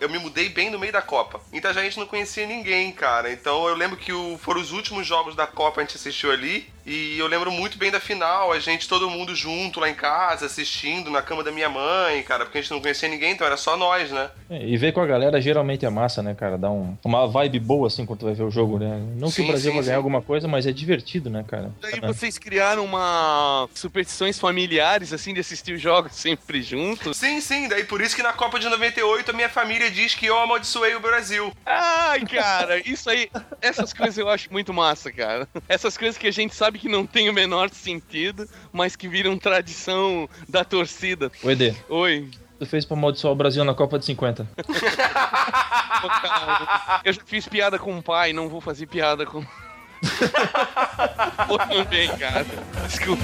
[0.00, 1.40] Eu me mudei bem no meio da Copa.
[1.52, 3.32] Então a gente não conhecia ninguém, cara.
[3.32, 4.38] Então eu lembro que o...
[4.38, 6.68] foram os últimos jogos da Copa a gente assistiu ali.
[6.86, 10.46] E eu lembro muito bem da final, a gente, todo mundo junto lá em casa,
[10.46, 13.58] assistindo na cama da minha mãe, cara, porque a gente não conhecia ninguém, então era
[13.58, 14.30] só nós, né?
[14.48, 16.58] É, e ver com a galera geralmente é massa, né, cara?
[16.58, 19.00] Dá um, uma vibe boa assim quando tu vai ver o jogo, né?
[19.16, 19.98] Não que Sim, o Brasil sim, vai ganhar sim.
[19.98, 21.70] alguma coisa, mas é divertido, né, cara?
[21.80, 27.16] Daí vocês criaram uma superstições familiares, assim, de assistir os jogos sempre juntos.
[27.16, 30.26] Sim, sim, daí por isso que na Copa de 98 a minha família diz que
[30.26, 31.52] eu amaldiçoei o Brasil.
[31.64, 35.48] Ai, cara, isso aí, essas coisas eu acho muito massa, cara.
[35.68, 39.38] Essas coisas que a gente sabe que não tem o menor sentido, mas que viram
[39.38, 41.30] tradição da torcida.
[41.42, 42.28] O ED, Oi.
[42.58, 44.46] Tu fez pra amaldiçoar o Brasil na Copa de 50.
[44.56, 49.42] Pô, cara, Eu já fiz piada com o pai, não vou fazer piada com.
[51.46, 52.44] Pô, também, cara.
[52.86, 53.22] Desculpa.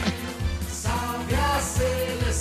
[0.68, 2.33] Salve a seleção.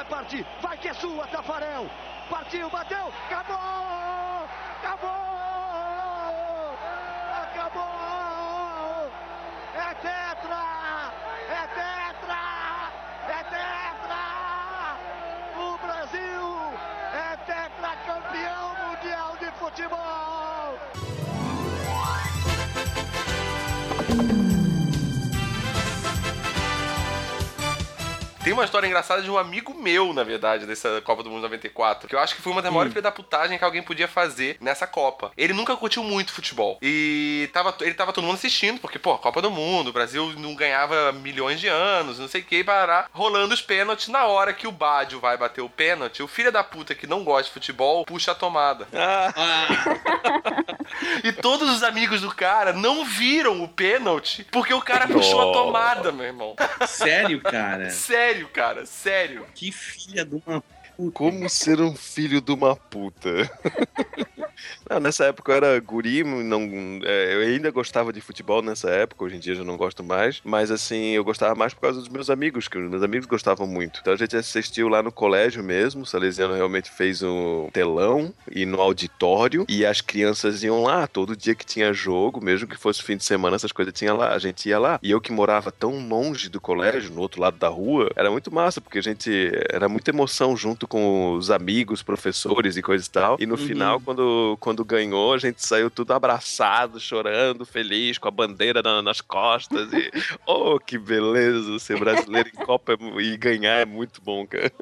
[0.00, 1.86] Vai partir, vai que é sua, Tafarel.
[2.30, 4.48] Partiu, bateu, acabou!
[4.78, 5.10] Acabou!
[7.42, 9.10] Acabou!
[9.74, 11.12] É tetra!
[11.50, 12.38] É tetra!
[13.28, 14.24] É tetra!
[15.58, 16.78] O Brasil
[17.12, 21.09] é tetracampeão mundial de futebol!
[28.42, 32.08] Tem uma história engraçada de um amigo meu, na verdade, dessa Copa do Mundo 94,
[32.08, 34.56] que eu acho que foi uma das maiores filhas da putagem que alguém podia fazer
[34.60, 35.30] nessa Copa.
[35.36, 36.78] Ele nunca curtiu muito futebol.
[36.80, 40.54] E tava, ele tava todo mundo assistindo, porque, pô, Copa do Mundo, o Brasil não
[40.54, 44.08] ganhava milhões de anos, não sei o que, parar rolando os pênaltis.
[44.08, 47.22] Na hora que o Bádio vai bater o pênalti, o filho da puta que não
[47.22, 48.88] gosta de futebol puxa a tomada.
[51.22, 55.52] E todos os amigos do cara não viram o pênalti porque o cara puxou a
[55.52, 56.56] tomada, meu irmão.
[56.86, 57.90] Sério, cara?
[57.90, 59.46] Sério, cara, sério.
[59.54, 60.62] Que filha de uma
[61.00, 61.12] puta.
[61.12, 63.30] Como ser um filho de uma puta?
[64.88, 69.24] Não, nessa época eu era guri, não, é, eu ainda gostava de futebol nessa época,
[69.24, 72.08] hoje em dia já não gosto mais, mas assim, eu gostava mais por causa dos
[72.08, 74.00] meus amigos, que os meus amigos gostavam muito.
[74.00, 78.66] Então a gente assistiu lá no colégio mesmo, o Salesiano realmente fez um telão e
[78.66, 83.02] no auditório, e as crianças iam lá, todo dia que tinha jogo, mesmo que fosse
[83.02, 84.98] fim de semana, essas coisas tinha lá, a gente ia lá.
[85.02, 88.52] E eu que morava tão longe do colégio, no outro lado da rua, era muito
[88.52, 93.10] massa, porque a gente, era muita emoção junto com os amigos, professores e coisa e
[93.10, 98.26] tal, e no final, quando, quando ganhou, a gente saiu tudo abraçado, chorando, feliz, com
[98.26, 99.88] a bandeira na- nas costas.
[99.92, 100.10] E,
[100.44, 101.78] oh, que beleza!
[101.78, 104.72] Ser brasileiro em Copa é- e ganhar é muito bom, cara.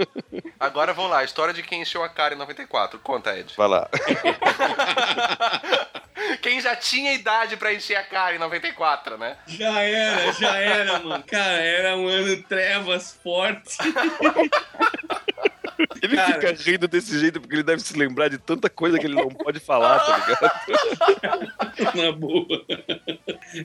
[0.59, 2.99] Agora vamos lá, a história de quem encheu a cara em 94.
[3.01, 3.53] Conta, Ed.
[3.57, 3.87] Vai lá.
[6.43, 9.37] Quem já tinha idade pra encher a cara em 94, né?
[9.47, 11.25] Já era, já era, mano.
[11.27, 13.77] Cara, era um ano trevas forte.
[16.03, 16.55] Ele Cara.
[16.55, 19.29] fica rindo desse jeito porque ele deve se lembrar de tanta coisa que ele não
[19.29, 21.95] pode falar, tá ligado?
[21.97, 22.65] Na boa.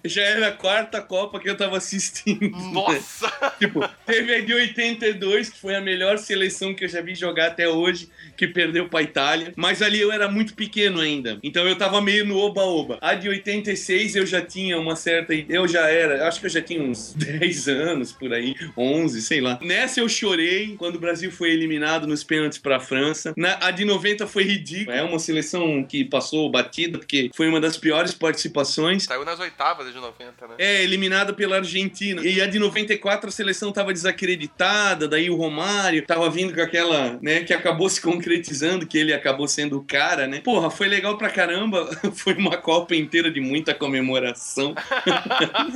[0.06, 2.50] Já era a quarta Copa que eu tava assistindo.
[2.72, 3.32] Nossa!
[3.60, 7.48] Tipo, teve a de 82, que foi a melhor seleção que eu já vi jogar
[7.48, 9.54] até hoje, que perdeu pra Itália.
[9.56, 11.40] Mas ali eu era muito pequeno ainda.
[11.44, 12.98] Então eu tava meio no oba-oba.
[13.02, 15.34] A de 86 eu já tinha uma certa.
[15.34, 19.40] Eu já era, acho que eu já tinha uns 10 anos por aí, 11, sei
[19.40, 19.60] lá.
[19.62, 23.34] Nessa eu chorei quando o Brasil foi eliminado nos pênaltis pra França.
[23.38, 24.96] Na, a de 90 foi ridícula.
[24.96, 29.04] É uma seleção que passou batida, porque foi uma das piores participações.
[29.04, 30.56] Saiu nas oitavas de 90, né?
[30.58, 32.22] É, eliminada pela Argentina.
[32.22, 37.18] E a de 94 a seleção tava desacreditada, daí o Romário tava vindo com aquela,
[37.22, 40.42] né, que acabou se concretizando, que ele acabou sendo o cara, né?
[40.42, 41.90] Porra, foi legal pra caramba.
[42.14, 44.76] Foi uma Copa inteira de muita comemoração.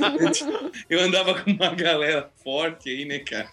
[0.88, 3.48] Eu andava com uma galera forte aí, né, cara?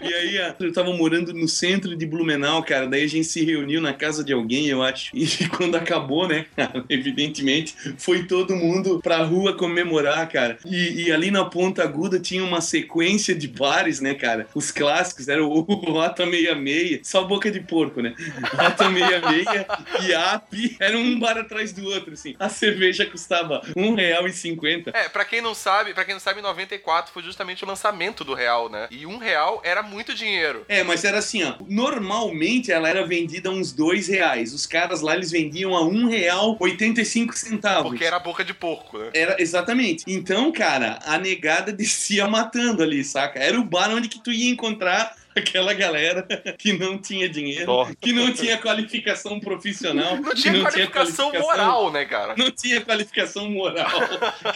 [0.00, 2.86] E aí eu tava morando no centro de Blumenau, cara.
[2.86, 5.10] Daí a gente se reuniu na casa de alguém, eu acho.
[5.14, 5.26] E
[5.56, 10.58] quando acabou, né, cara, evidentemente, foi todo mundo pra rua comemorar, cara.
[10.64, 14.46] E, e ali na Ponta Aguda tinha uma sequência de bares, né, cara?
[14.54, 18.14] Os clássicos, era o, o Rota 66, só boca de porco, né?
[18.54, 19.46] Rota 66
[20.06, 22.34] e Api, era um bar atrás do outro, assim.
[22.38, 24.90] A cerveja custava R$1,50.
[24.94, 28.34] É, pra quem não sabe, para quem não sabe, 94 foi justamente o lançamento do
[28.34, 28.88] real, né?
[28.90, 30.64] E um real era muito dinheiro.
[30.68, 31.54] É, mas era assim, ó.
[31.68, 34.52] Normalmente ela era vendida a uns dois reais.
[34.52, 37.90] Os caras lá eles vendiam a um real 85 centavos.
[37.90, 39.10] Porque era boca de porco, né?
[39.14, 39.69] Era, exatamente.
[39.70, 40.04] Exatamente.
[40.06, 43.38] Então, cara, a negada descia matando ali, saca?
[43.38, 46.26] Era o bar onde que tu ia encontrar aquela galera
[46.58, 47.94] que não tinha dinheiro, Torta.
[48.00, 52.34] que não tinha qualificação profissional, Não tinha não qualificação moral, né, cara?
[52.36, 53.88] Não tinha qualificação moral.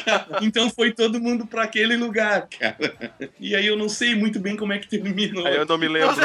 [0.04, 2.96] Cara, então foi todo mundo pra aquele lugar, cara.
[3.38, 5.46] E aí eu não sei muito bem como é que terminou.
[5.46, 6.14] Aí eu não me lembro.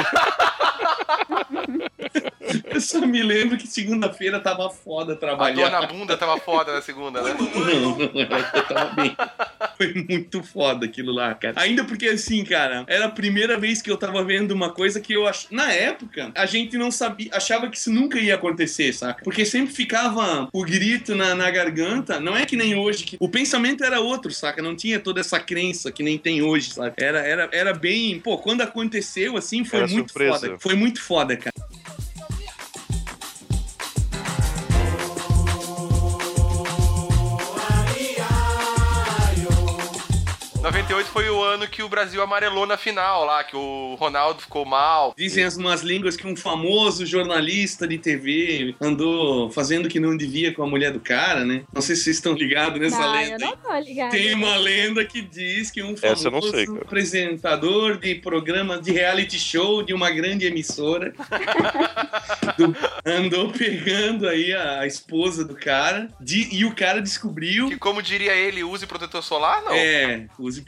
[2.65, 5.69] Eu só me lembro que segunda-feira tava foda A dor trabalhar.
[5.69, 7.35] na bunda tava foda na segunda, né?
[7.39, 9.15] Não, não, eu tava bem.
[9.77, 11.53] Foi muito foda aquilo lá, cara.
[11.61, 15.13] Ainda porque, assim, cara, era a primeira vez que eu tava vendo uma coisa que
[15.13, 15.45] eu ach...
[15.51, 19.23] Na época, a gente não sabia, achava que isso nunca ia acontecer, saca?
[19.23, 22.19] Porque sempre ficava o grito na, na garganta.
[22.19, 24.61] Não é que nem hoje, que o pensamento era outro, saca?
[24.61, 26.93] Não tinha toda essa crença que nem tem hoje, sabe?
[26.97, 28.19] Era, era, era bem.
[28.19, 30.39] Pô, quando aconteceu, assim, foi Era muito surpresa.
[30.39, 30.59] foda.
[30.59, 31.53] Foi muito foda, cara.
[40.71, 44.63] 98 foi o ano que o Brasil amarelou na final lá, que o Ronaldo ficou
[44.65, 45.15] mal.
[45.17, 50.15] Dizem as más línguas que um famoso jornalista de TV andou fazendo o que não
[50.15, 51.63] devia com a mulher do cara, né?
[51.73, 53.33] Não sei se vocês estão ligados nessa Não, lenda.
[53.45, 54.11] eu não tô ligada.
[54.11, 58.79] Tem uma lenda que diz que um Essa eu não famoso sei, apresentador de programa
[58.79, 61.13] de reality show de uma grande emissora
[62.59, 67.77] do- andou pegando aí a, a esposa do cara de- e o cara descobriu Que,
[67.77, 69.63] como diria ele, use protetor solar?
[69.63, 69.73] Não.
[69.73, 70.58] é, use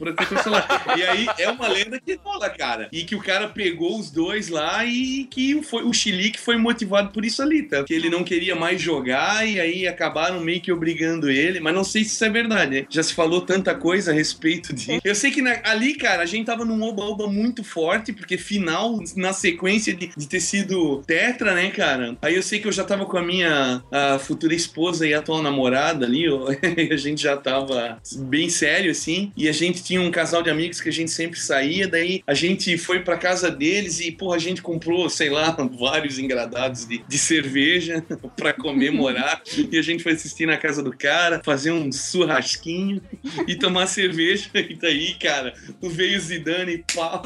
[0.43, 0.67] solar.
[0.97, 2.89] e aí é uma lenda que rola, cara.
[2.91, 7.09] E que o cara pegou os dois lá e que foi, o Chilique foi motivado
[7.11, 7.83] por isso ali, tá?
[7.83, 11.59] Que ele não queria mais jogar e aí acabaram meio que obrigando ele.
[11.59, 12.85] Mas não sei se isso é verdade, né?
[12.89, 14.99] Já se falou tanta coisa a respeito disso.
[15.03, 18.99] Eu sei que na- ali, cara, a gente tava num oba-oba muito forte, porque final,
[19.15, 22.17] na sequência de, de ter sido tetra, né, cara?
[22.21, 25.41] Aí eu sei que eu já tava com a minha a futura esposa e atual
[25.41, 26.47] namorada ali, ó,
[26.91, 30.82] a gente já tava bem sério, assim, e a gente tinha um casal de amigos
[30.82, 34.39] que a gente sempre saía, daí a gente foi pra casa deles e, porra, a
[34.39, 38.03] gente comprou, sei lá, vários engradados de, de cerveja
[38.36, 39.41] pra comemorar,
[39.72, 43.01] e a gente foi assistir na casa do cara, fazer um churrasquinho
[43.47, 47.22] e tomar cerveja, e daí, cara, veio Zidane, pau,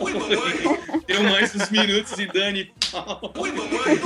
[1.08, 3.34] deu mais uns minutos, Zidane, pau,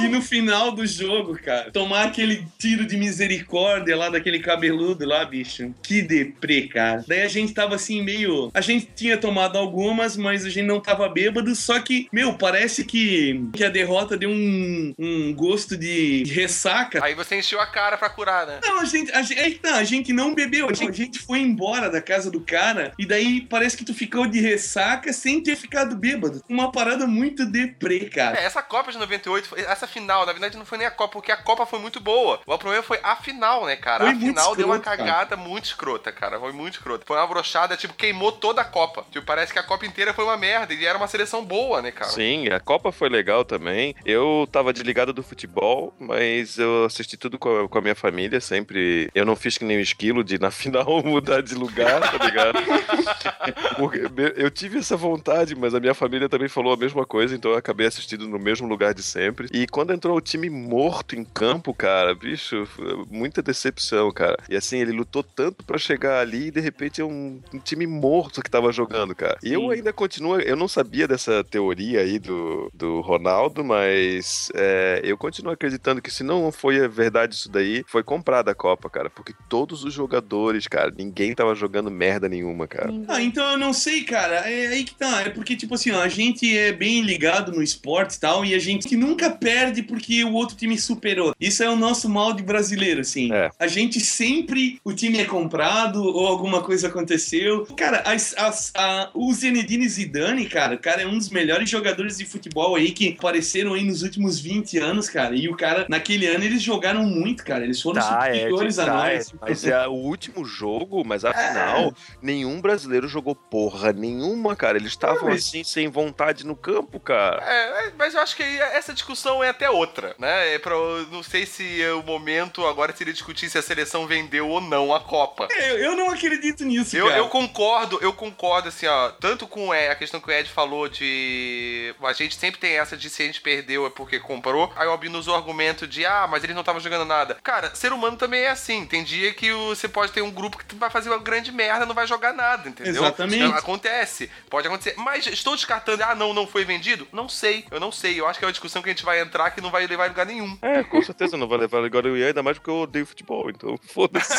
[0.03, 5.25] e no final do jogo, cara, tomar aquele tiro de misericórdia lá daquele cabeludo lá,
[5.25, 5.73] bicho.
[5.81, 7.03] Que deprê, cara.
[7.07, 8.28] Daí a gente tava assim, meio.
[8.53, 11.53] A gente tinha tomado algumas, mas a gente não tava bêbado.
[11.55, 17.03] Só que, meu, parece que, que a derrota deu um, um gosto de ressaca.
[17.03, 18.59] Aí você encheu a cara pra curar, né?
[18.63, 21.19] Não, a gente, a gente, é tá, a gente não bebeu, a gente, a gente
[21.19, 25.41] foi embora da casa do cara e daí parece que tu ficou de ressaca sem
[25.41, 26.43] ter ficado bêbado.
[26.49, 28.37] Uma parada muito deprê, cara.
[28.39, 31.13] É, essa Copa de 98, foi- essa final, na verdade não foi nem a Copa,
[31.13, 32.39] porque a Copa foi muito boa.
[32.45, 34.05] O problema foi a final, né, cara?
[34.05, 36.39] Foi a final deu uma escroto, cagada muito escrota, cara.
[36.39, 37.03] Foi muito escrota.
[37.05, 39.05] Foi uma brochada, tipo, queimou toda a Copa.
[39.11, 40.73] Tipo, parece que a Copa inteira foi uma merda.
[40.73, 42.11] E era uma seleção boa, né, cara?
[42.11, 43.95] Sim, a Copa foi legal também.
[44.05, 48.39] Eu tava desligado do futebol, mas eu assisti tudo com a, com a minha família,
[48.39, 49.09] sempre.
[49.15, 52.59] Eu não fiz que nem o esquilo de na final mudar de lugar, tá ligado?
[54.35, 57.57] Eu tive essa vontade, mas a minha família também falou a mesma coisa, então eu
[57.57, 59.47] acabei assistindo no mesmo lugar de sempre.
[59.51, 62.67] E quando entrou o time morto em campo, cara, bicho,
[63.09, 64.37] muita decepção, cara.
[64.49, 67.87] E assim, ele lutou tanto pra chegar ali e de repente é um, um time
[67.87, 68.08] morto
[68.43, 69.37] que tava jogando, cara.
[69.43, 75.01] E eu ainda continuo, eu não sabia dessa teoria aí do, do Ronaldo, mas é,
[75.03, 79.09] eu continuo acreditando que se não foi verdade isso daí, foi comprada a Copa, cara.
[79.09, 82.91] Porque todos os jogadores, cara, ninguém tava jogando merda nenhuma, cara.
[83.07, 84.49] Ah, então eu não sei, cara.
[84.49, 85.21] É aí que tá.
[85.21, 88.53] É porque, tipo assim, ó, a gente é bem ligado no esporte e tal, e
[88.53, 91.33] a gente nunca perde porque o outro time superou.
[91.39, 93.31] Isso é o nosso mal de brasileiro, assim.
[93.33, 93.49] É.
[93.59, 97.65] A gente sempre, o time é comprado ou alguma coisa aconteceu.
[97.75, 102.17] Cara, as, as- a- o Zinedine Zidane, cara, o cara é um dos melhores jogadores
[102.17, 105.35] de futebol aí que apareceram aí nos últimos 20 anos, cara.
[105.35, 107.63] E o cara, naquele ano, eles jogaram muito, cara.
[107.63, 109.33] Eles foram Tá, é, superiores a tá, é, nós.
[109.41, 114.77] mas é o último jogo, mas afinal, nenhum brasileiro jogou porra nenhuma, cara.
[114.77, 117.43] Eles estavam mas- assim, sem vontade no campo, cara.
[117.45, 120.53] É, é, mas eu acho que aí essa discussão é até outra, né?
[120.55, 120.75] É pra,
[121.11, 124.93] não sei se é o momento agora seria discutir se a seleção vendeu ou não
[124.93, 125.47] a Copa.
[125.51, 127.17] É, eu, eu não acredito nisso, Eu, cara.
[127.17, 130.49] eu concordo concordo, eu concordo, assim, ó, tanto com é, a questão que o Ed
[130.49, 131.93] falou de.
[132.03, 134.71] A gente sempre tem essa de se a gente perdeu é porque comprou.
[134.75, 137.37] Aí o Albino usou o argumento de, ah, mas eles não estavam jogando nada.
[137.43, 138.85] Cara, ser humano também é assim.
[138.85, 141.85] Tem dia que o- você pode ter um grupo que vai fazer uma grande merda,
[141.85, 142.93] não vai jogar nada, entendeu?
[143.03, 143.43] Exatamente.
[143.43, 144.95] Então, acontece, pode acontecer.
[144.97, 147.07] Mas estou descartando, ah, não, não foi vendido?
[147.11, 148.19] Não sei, eu não sei.
[148.19, 150.05] Eu acho que é uma discussão que a gente vai entrar que não vai levar
[150.05, 150.57] a lugar nenhum.
[150.61, 153.49] É, com certeza não vai levar agora o Ian, ainda mais porque eu odeio futebol,
[153.49, 154.33] então foda-se.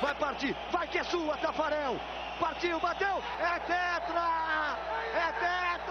[0.00, 1.98] Vai partir, vai que é sua, Tafarel.
[2.40, 4.78] Partiu, bateu, é tetra!
[5.12, 5.89] É tetra!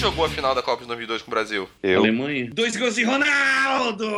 [0.00, 1.68] Jogou a final da Copa de 2002 com o Brasil?
[1.82, 2.00] Eu.
[2.00, 2.48] Alemanha.
[2.54, 4.10] Dois gols de Ronaldo!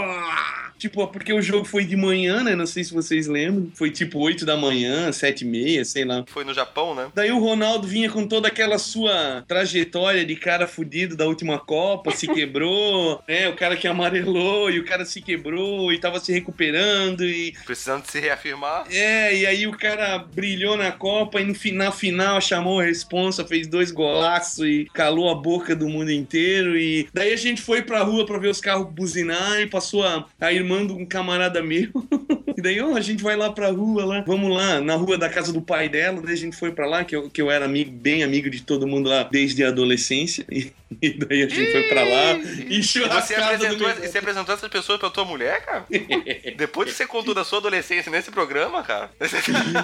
[0.82, 2.56] Tipo, porque o jogo foi de manhã, né?
[2.56, 3.70] Não sei se vocês lembram.
[3.72, 6.24] Foi tipo 8 da manhã, 7 e meia, sei lá.
[6.26, 7.08] Foi no Japão, né?
[7.14, 12.10] Daí o Ronaldo vinha com toda aquela sua trajetória de cara fudido da última Copa,
[12.10, 13.48] se quebrou, né?
[13.48, 18.04] O cara que amarelou e o cara se quebrou e tava se recuperando e Precisando
[18.06, 18.84] se reafirmar.
[18.90, 23.46] é, e aí o cara brilhou na Copa e no na final chamou a responsa,
[23.46, 26.78] fez dois golaços e calou a boca do mundo inteiro.
[26.78, 30.26] E daí a gente foi pra rua pra ver os carros buzinar e passou a,
[30.40, 31.90] a irmã de um camarada meu.
[32.54, 35.28] E daí, ó, a gente vai lá pra rua lá, vamos lá, na rua da
[35.28, 37.64] casa do pai dela, daí a gente foi pra lá, que eu, que eu era
[37.64, 40.44] amigo, bem amigo de todo mundo lá desde a adolescência.
[40.50, 40.70] E,
[41.00, 42.32] e daí a gente foi pra lá
[42.68, 45.84] e você apresentou, e você apresentou essas pessoas pra tua mulher, cara?
[46.56, 49.10] Depois que você contou da sua adolescência nesse programa, cara?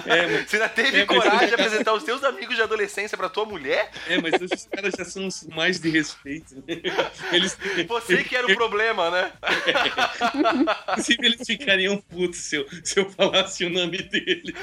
[0.05, 3.17] É, mas- Você ainda teve É, mas- coragem de apresentar os teus amigos de adolescência
[3.17, 3.89] pra tua mulher?
[4.07, 6.55] É, mas esses caras já são mais de respeito.
[6.67, 6.81] né?
[7.31, 7.57] Eles,
[7.87, 9.31] Você que era o problema, né?
[10.91, 14.53] Inclusive, eles ficariam putos se eu, se eu falasse o nome deles.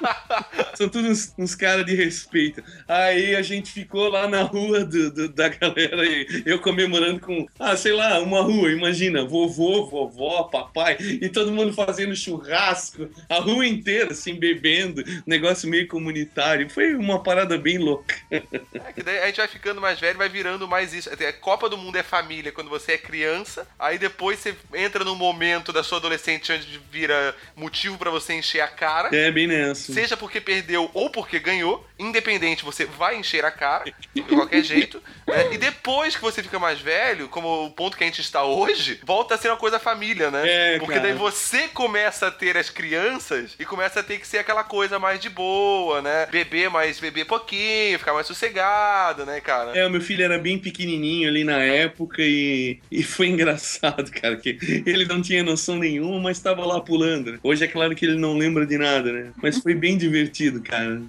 [0.74, 2.62] São todos uns, uns caras de respeito.
[2.86, 7.46] Aí a gente ficou lá na rua do- do- da galera, e eu comemorando com,
[7.58, 13.36] ah, sei lá, uma rua, imagina, vovô, vovó, papai, e todo mundo fazendo churrasco, a
[13.40, 16.68] rua inteira, assim, bebendo, negócio meio comunitário.
[16.70, 18.14] Foi uma parada bem louca.
[18.88, 21.10] É que daí a gente vai ficando mais velho, vai virando mais isso.
[21.10, 25.14] A Copa do Mundo é família quando você é criança, aí depois você entra num
[25.14, 29.14] momento da sua adolescente onde vira motivo pra você encher a cara.
[29.14, 29.87] É, bem nessa.
[29.92, 33.84] Seja porque perdeu ou porque ganhou, independente, você vai encher a cara,
[34.14, 35.02] de qualquer jeito.
[35.26, 35.52] né?
[35.52, 39.00] E depois que você fica mais velho, como o ponto que a gente está hoje,
[39.04, 40.42] volta a ser uma coisa família, né?
[40.44, 41.08] É, porque cara.
[41.08, 44.98] daí você começa a ter as crianças e começa a ter que ser aquela coisa
[44.98, 46.26] mais de boa, né?
[46.30, 49.76] Beber mais, beber pouquinho, ficar mais sossegado, né, cara?
[49.76, 54.36] É, o meu filho era bem pequenininho ali na época e, e foi engraçado, cara,
[54.36, 57.32] que ele não tinha noção nenhuma, mas estava lá pulando.
[57.32, 57.38] né?
[57.42, 59.32] Hoje é claro que ele não lembra de nada, né?
[59.42, 61.02] Mas foi bem divertido, cara.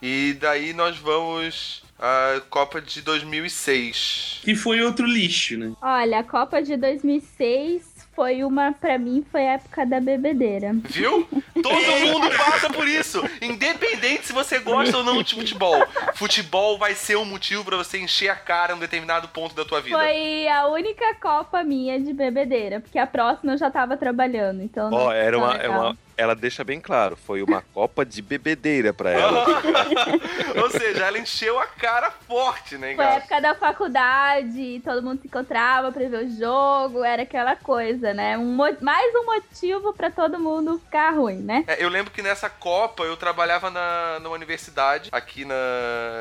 [0.00, 4.40] E daí nós vamos à Copa de 2006.
[4.44, 5.72] Que foi outro lixo, né?
[5.82, 10.72] Olha, a Copa de 2006 foi uma, pra mim, foi a época da bebedeira.
[10.88, 11.28] Viu?
[11.62, 13.22] Todo mundo passa por isso.
[13.40, 15.86] Independente se você gosta ou não de futebol.
[16.14, 19.64] Futebol vai ser um motivo pra você encher a cara em um determinado ponto da
[19.64, 19.96] tua vida.
[19.96, 24.88] Foi a única Copa minha de bebedeira, porque a próxima eu já tava trabalhando, então...
[24.92, 25.96] Ó, não era uma, é uma.
[26.18, 29.46] Ela deixa bem claro, foi uma copa de bebedeira pra ela.
[30.60, 35.20] Ou seja, ela encheu a cara forte, né, Foi a época da faculdade, todo mundo
[35.20, 38.36] se encontrava pra ver o jogo, era aquela coisa, né?
[38.36, 41.62] Um mais um motivo pra todo mundo ficar ruim, né?
[41.68, 45.54] É, eu lembro que nessa Copa eu trabalhava na, numa universidade aqui na,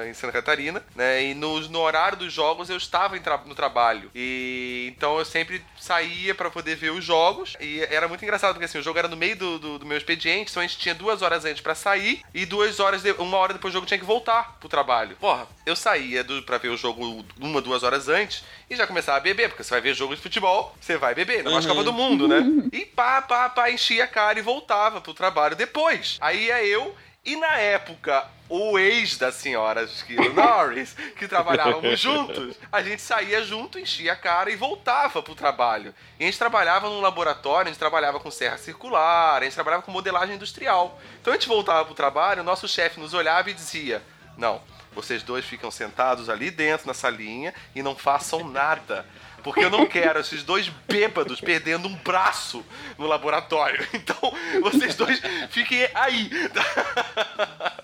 [0.07, 1.23] em Santa Catarina, né?
[1.23, 4.11] E no, no horário dos jogos eu estava em tra- no trabalho.
[4.13, 7.55] E então eu sempre saía pra poder ver os jogos.
[7.59, 9.97] E era muito engraçado, porque assim, o jogo era no meio do, do, do meu
[9.97, 13.38] expediente, então a gente tinha duas horas antes pra sair e duas horas, de- uma
[13.38, 15.15] hora depois do jogo tinha que voltar pro trabalho.
[15.19, 19.17] Porra, eu saía do, pra ver o jogo uma, duas horas antes e já começava
[19.17, 21.67] a beber, porque você vai ver jogo de futebol, você vai beber, não Uhum.
[21.67, 22.41] Copa do Mundo, né?
[22.71, 26.17] E pá, pá, pá, enchia a cara e voltava pro trabalho depois.
[26.21, 26.95] Aí é eu
[27.28, 33.43] e na época, o ex da senhora Esquilo Norris, que trabalhávamos juntos, a gente saía
[33.43, 35.93] junto, enchia a cara e voltava pro trabalho.
[36.17, 39.84] E a gente trabalhava num laboratório, a gente trabalhava com serra circular, a gente trabalhava
[39.84, 40.97] com modelagem industrial.
[41.19, 44.01] Então a gente voltava pro trabalho, o nosso chefe nos olhava e dizia:
[44.38, 44.61] Não,
[44.95, 49.05] vocês dois ficam sentados ali dentro na salinha e não façam nada.
[49.47, 52.65] Porque eu não quero esses dois bêbados perdendo um braço
[52.99, 53.87] no laboratório.
[54.07, 56.29] Então, vocês dois fiquem aí.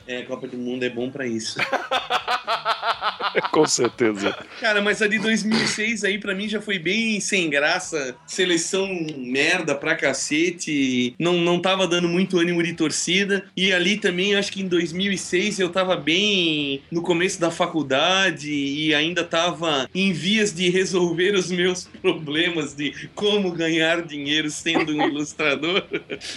[0.07, 1.59] É, a Copa do Mundo é bom pra isso.
[3.51, 4.36] Com certeza.
[4.59, 8.16] Cara, mas a de 2006 aí pra mim já foi bem sem graça.
[8.26, 8.88] Seleção
[9.18, 11.16] merda pra cacete.
[11.20, 13.45] Não, não tava dando muito ânimo de torcida.
[13.55, 18.93] E ali também, acho que em 2006 eu tava bem no começo da faculdade e
[18.93, 25.08] ainda tava em vias de resolver os meus problemas de como ganhar dinheiro sendo um
[25.08, 25.84] ilustrador.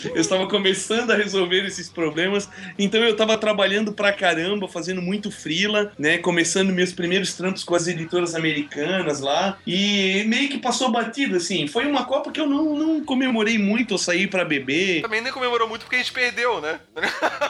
[0.05, 2.49] Eu estava começando a resolver esses problemas.
[2.79, 6.19] Então eu tava trabalhando pra caramba, fazendo muito frila, né?
[6.19, 9.59] Começando meus primeiros trampos com as editoras americanas lá.
[9.67, 11.67] E meio que passou batido, assim.
[11.67, 15.03] Foi uma Copa que eu não, não comemorei muito, eu saí pra beber.
[15.03, 16.79] Também nem comemorou muito porque a gente perdeu, né?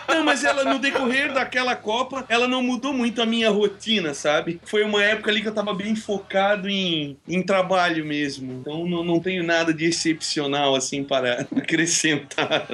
[0.09, 4.61] Não, mas ela, no decorrer daquela Copa, ela não mudou muito a minha rotina, sabe?
[4.65, 8.53] Foi uma época ali que eu tava bem focado em, em trabalho mesmo.
[8.53, 12.69] Então não, não tenho nada de excepcional, assim, para acrescentar.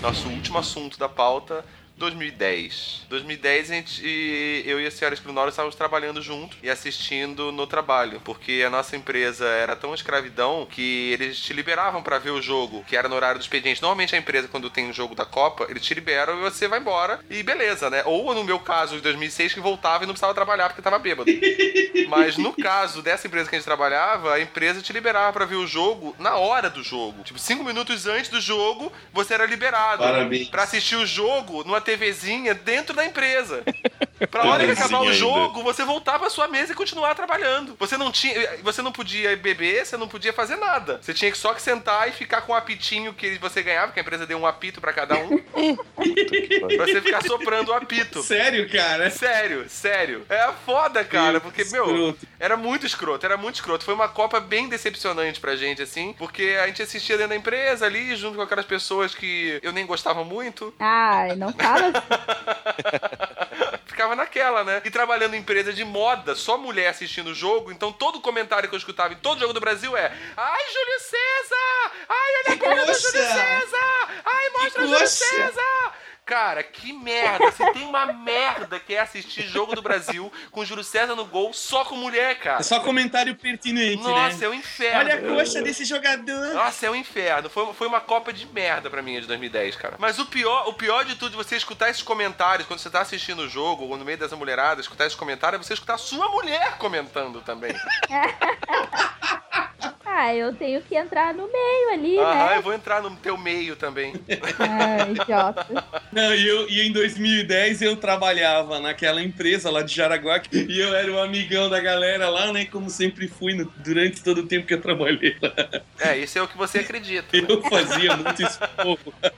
[0.00, 1.62] Nosso último assunto da pauta.
[2.00, 3.02] 2010.
[3.10, 8.20] 2010 a gente, eu e a senhora Espinoro estávamos trabalhando junto e assistindo no trabalho,
[8.24, 12.82] porque a nossa empresa era tão escravidão que eles te liberavam para ver o jogo,
[12.88, 13.82] que era no horário do expediente.
[13.82, 16.80] Normalmente a empresa quando tem um jogo da Copa, eles te liberam e você vai
[16.80, 18.02] embora e beleza, né?
[18.06, 21.30] Ou no meu caso de 2006 que voltava e não precisava trabalhar porque tava bêbado.
[22.08, 25.56] Mas no caso dessa empresa que a gente trabalhava, a empresa te liberava para ver
[25.56, 27.22] o jogo na hora do jogo.
[27.22, 30.48] Tipo, cinco minutos antes do jogo, você era liberado Parabéns.
[30.48, 33.62] para assistir o jogo numa TVzinha dentro da empresa.
[34.30, 35.14] Pra hora que acabar o ainda.
[35.14, 37.74] jogo, você voltar pra sua mesa e continuar trabalhando.
[37.78, 40.98] Você não tinha, você não podia beber, você não podia fazer nada.
[41.00, 43.98] Você tinha que só que sentar e ficar com o apitinho que você ganhava, que
[43.98, 45.38] a empresa deu um apito pra cada um.
[46.76, 48.22] pra você ficar soprando o apito.
[48.22, 49.10] Sério, cara?
[49.10, 50.24] Sério, sério.
[50.28, 53.84] É foda, cara, porque, meu, era muito escroto, era muito escroto.
[53.84, 57.86] Foi uma Copa bem decepcionante pra gente, assim, porque a gente assistia dentro da empresa
[57.86, 60.74] ali, junto com aquelas pessoas que eu nem gostava muito.
[60.78, 61.92] Ai, não fala.
[64.00, 64.80] Ficava naquela, né?
[64.82, 68.74] E trabalhando em empresa de moda, só mulher assistindo o jogo, então todo comentário que
[68.74, 71.92] eu escutava em todo jogo do Brasil é Ai, Júlio César!
[72.08, 72.94] Ai, olha a cara do!
[72.94, 74.08] Júlio César!
[74.24, 75.06] Ai, mostra o Júlio!
[75.06, 75.94] César!
[76.30, 77.50] Cara, que merda!
[77.50, 81.52] Você tem uma merda que é assistir jogo do Brasil com Júlio César no gol
[81.52, 82.60] só com mulher, cara.
[82.60, 84.46] É só comentário pertinente, Nossa, né?
[84.46, 85.00] é um inferno.
[85.00, 86.54] Olha a coxa desse jogador.
[86.54, 87.50] Nossa, é um inferno.
[87.50, 89.96] Foi, foi uma Copa de merda pra mim de 2010, cara.
[89.98, 93.00] Mas o pior, o pior de tudo, de você escutar esses comentários quando você tá
[93.00, 95.98] assistindo o jogo, ou no meio dessa mulherada, escutar esses comentários, é você escutar a
[95.98, 97.74] sua mulher comentando também.
[100.12, 102.56] Ah, eu tenho que entrar no meio ali, Aham, né?
[102.56, 104.12] eu vou entrar no teu meio também.
[104.58, 105.66] Ah, idiota.
[106.10, 110.94] Não, e, eu, e em 2010 eu trabalhava naquela empresa lá de Jaraguá e eu
[110.96, 112.64] era o amigão da galera lá, né?
[112.64, 115.52] Como sempre fui no- durante todo o tempo que eu trabalhei lá.
[116.00, 117.28] É, isso é o que você acredita.
[117.40, 117.46] né?
[117.48, 118.58] Eu fazia muito isso.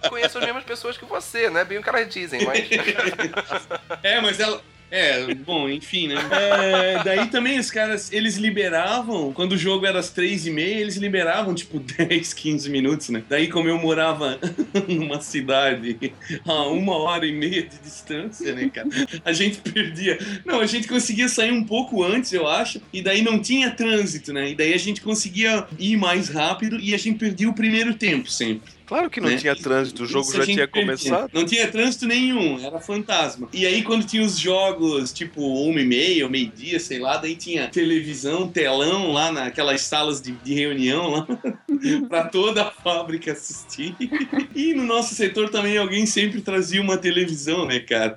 [0.08, 2.62] Conheço as mesmas pessoas que você, não é bem o que elas dizem, mas.
[4.02, 4.60] É, mas ela.
[4.94, 6.16] É, bom, enfim, né?
[6.30, 10.74] É, daí também os caras, eles liberavam, quando o jogo era às três e meia,
[10.74, 13.24] eles liberavam, tipo, 10, 15 minutos, né?
[13.26, 14.38] Daí, como eu morava
[14.86, 16.12] numa cidade
[16.44, 18.90] a uma hora e meia de distância, né, cara?
[19.24, 20.18] A gente perdia...
[20.44, 24.30] Não, a gente conseguia sair um pouco antes, eu acho, e daí não tinha trânsito,
[24.30, 24.50] né?
[24.50, 28.30] E daí a gente conseguia ir mais rápido e a gente perdia o primeiro tempo
[28.30, 28.70] sempre.
[28.86, 29.36] Claro que não né?
[29.36, 30.82] tinha trânsito, o jogo Isso já tinha perdia.
[30.82, 31.30] começado.
[31.32, 33.48] Não tinha trânsito nenhum, era fantasma.
[33.52, 37.34] E aí, quando tinha os jogos, tipo, uma e meia, ou meio-dia, sei lá, daí
[37.34, 41.26] tinha televisão, telão lá naquelas salas de, de reunião lá,
[42.08, 43.94] pra toda a fábrica assistir.
[44.54, 48.16] E no nosso setor também alguém sempre trazia uma televisão, né, cara?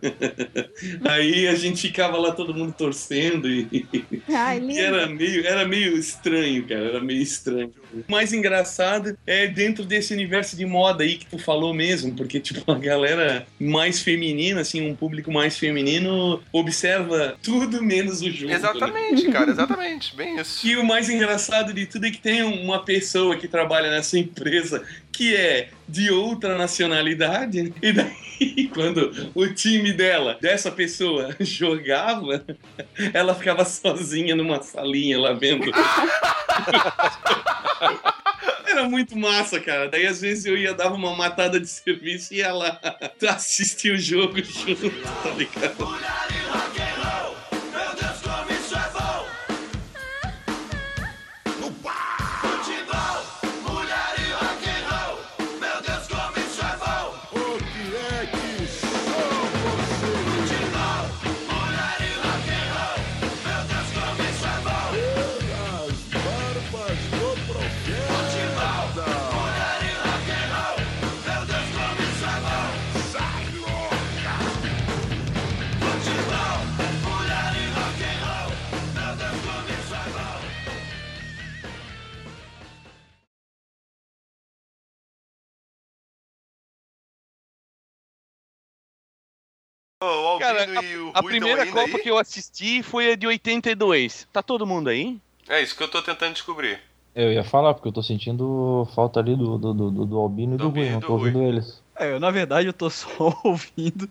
[1.09, 3.67] Aí a gente ficava lá todo mundo torcendo e,
[4.29, 4.79] Ai, e lindo.
[4.79, 6.85] era meio, era meio estranho, cara.
[6.85, 7.71] Era meio estranho.
[8.07, 12.39] O mais engraçado é dentro desse universo de moda aí que tu falou mesmo, porque,
[12.39, 18.51] tipo, a galera mais feminina, assim, um público mais feminino, observa tudo menos o jogo.
[18.51, 18.55] né?
[18.55, 20.15] Exatamente, cara, exatamente.
[20.15, 20.67] Bem isso.
[20.67, 24.83] E o mais engraçado de tudo é que tem uma pessoa que trabalha nessa empresa
[25.15, 32.43] que é de outra nacionalidade, e daí, quando o time dela, dessa pessoa, jogava,
[33.13, 35.71] ela ficava sozinha numa salinha lá vendo.
[38.65, 39.89] Era muito massa, cara.
[39.89, 42.79] Daí às vezes eu ia dar uma matada de serviço e ia lá
[43.29, 44.89] assistir o jogo junto,
[45.23, 46.44] tá ligado?
[90.35, 92.03] Albino Cara, e o A Rui primeira tão ainda Copa aí?
[92.03, 94.27] que eu assisti foi a de 82.
[94.31, 95.17] Tá todo mundo aí?
[95.47, 96.79] É isso que eu tô tentando descobrir.
[97.13, 100.57] Eu ia falar, porque eu tô sentindo falta ali do, do, do, do- Albino e
[100.57, 101.81] do, Do Rui, e não do tô ouvindo eles.
[101.97, 103.07] É, eu, na verdade, eu tô só
[103.41, 104.09] ouvindo.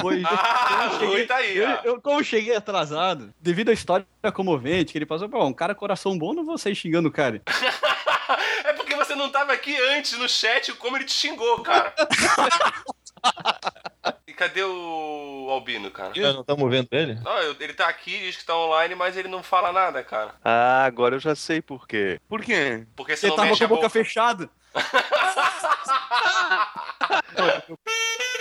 [0.00, 4.06] Pois Ah, eu o Rui tá aí, eu, eu- como cheguei atrasado, devido à história
[4.32, 7.42] comovente que ele passou, pô, um cara coração bom, não vou sair xingando o cara.
[8.64, 11.94] É porque você não tava aqui antes no chat como ele te xingou, cara.
[14.26, 16.12] e cadê o Albino, cara?
[16.16, 17.14] Nós não estamos vendo ele?
[17.22, 20.34] Não, eu- ele tá aqui, diz que tá online, mas ele não fala nada, cara.
[20.44, 22.20] Ah, agora eu já sei por quê.
[22.28, 22.86] Por quê?
[22.96, 23.90] Porque você Ele não tava mexe com a boca boca.
[23.90, 24.48] fechada.